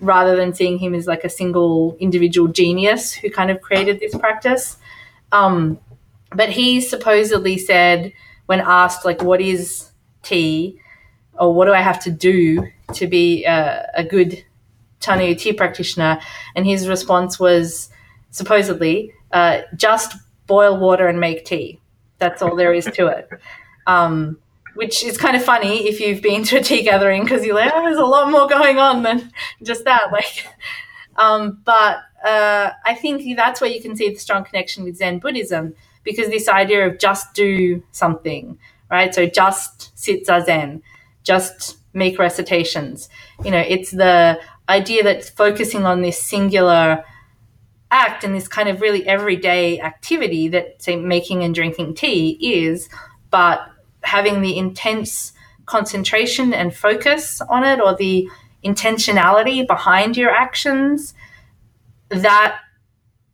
rather 0.00 0.36
than 0.36 0.54
seeing 0.54 0.78
him 0.78 0.94
as 0.94 1.06
like 1.06 1.24
a 1.24 1.28
single 1.28 1.96
individual 1.98 2.48
genius 2.48 3.12
who 3.12 3.30
kind 3.30 3.50
of 3.50 3.60
created 3.60 4.00
this 4.00 4.14
practice. 4.16 4.76
Um, 5.32 5.78
but 6.34 6.50
he 6.50 6.80
supposedly 6.80 7.58
said 7.58 8.12
when 8.46 8.60
asked 8.60 9.04
like, 9.04 9.22
"What 9.22 9.40
is 9.40 9.90
tea?" 10.22 10.80
Or 11.38 11.54
what 11.54 11.66
do 11.66 11.72
I 11.74 11.80
have 11.82 12.00
to 12.04 12.10
do 12.10 12.66
to 12.94 13.06
be 13.06 13.44
a, 13.44 13.90
a 13.94 14.04
good 14.04 14.44
Chanoyu 15.00 15.38
tea 15.38 15.52
practitioner? 15.52 16.20
And 16.56 16.66
his 16.66 16.88
response 16.88 17.40
was 17.40 17.90
supposedly 18.30 19.12
uh, 19.32 19.60
just 19.76 20.16
boil 20.46 20.78
water 20.78 21.08
and 21.08 21.20
make 21.20 21.44
tea. 21.44 21.80
That's 22.18 22.42
all 22.42 22.56
there 22.56 22.72
is 22.74 22.86
to 22.86 23.06
it. 23.08 23.28
Um, 23.86 24.38
which 24.74 25.04
is 25.04 25.18
kind 25.18 25.36
of 25.36 25.44
funny 25.44 25.88
if 25.88 26.00
you've 26.00 26.22
been 26.22 26.44
to 26.44 26.58
a 26.58 26.62
tea 26.62 26.82
gathering 26.84 27.24
because 27.24 27.44
you're 27.44 27.54
like, 27.54 27.72
oh, 27.74 27.82
there's 27.82 27.98
a 27.98 28.04
lot 28.04 28.30
more 28.30 28.46
going 28.48 28.78
on 28.78 29.02
than 29.02 29.32
just 29.62 29.84
that. 29.84 30.08
Like, 30.12 30.46
um, 31.16 31.60
but 31.64 31.98
uh, 32.24 32.70
I 32.84 32.94
think 32.94 33.36
that's 33.36 33.60
where 33.60 33.70
you 33.70 33.82
can 33.82 33.96
see 33.96 34.08
the 34.10 34.18
strong 34.18 34.44
connection 34.44 34.84
with 34.84 34.96
Zen 34.96 35.18
Buddhism 35.18 35.74
because 36.04 36.28
this 36.28 36.48
idea 36.48 36.86
of 36.86 36.98
just 36.98 37.34
do 37.34 37.82
something, 37.92 38.58
right? 38.90 39.14
So 39.14 39.26
just 39.26 39.98
sit 39.98 40.26
zazen, 40.26 40.82
just 41.22 41.78
make 41.92 42.18
recitations. 42.18 43.08
You 43.44 43.50
know, 43.50 43.64
it's 43.66 43.90
the 43.90 44.40
idea 44.68 45.02
that 45.04 45.24
focusing 45.24 45.84
on 45.86 46.02
this 46.02 46.20
singular 46.22 47.04
act 47.90 48.24
and 48.24 48.34
this 48.34 48.48
kind 48.48 48.68
of 48.68 48.80
really 48.80 49.06
everyday 49.06 49.80
activity 49.80 50.48
that, 50.48 50.82
say, 50.82 50.96
making 50.96 51.42
and 51.42 51.54
drinking 51.54 51.94
tea 51.94 52.38
is, 52.40 52.88
but 53.30 53.60
having 54.02 54.40
the 54.40 54.56
intense 54.56 55.32
concentration 55.66 56.52
and 56.54 56.74
focus 56.74 57.40
on 57.42 57.64
it 57.64 57.80
or 57.80 57.94
the 57.94 58.28
intentionality 58.64 59.66
behind 59.66 60.16
your 60.16 60.30
actions 60.30 61.14
that 62.08 62.58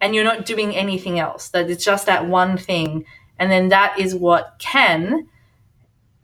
and 0.00 0.14
you're 0.14 0.24
not 0.24 0.44
doing 0.44 0.74
anything 0.76 1.18
else 1.18 1.48
that 1.50 1.70
it's 1.70 1.84
just 1.84 2.06
that 2.06 2.26
one 2.26 2.58
thing 2.58 3.04
and 3.38 3.50
then 3.50 3.68
that 3.68 3.98
is 3.98 4.14
what 4.14 4.56
can 4.58 5.26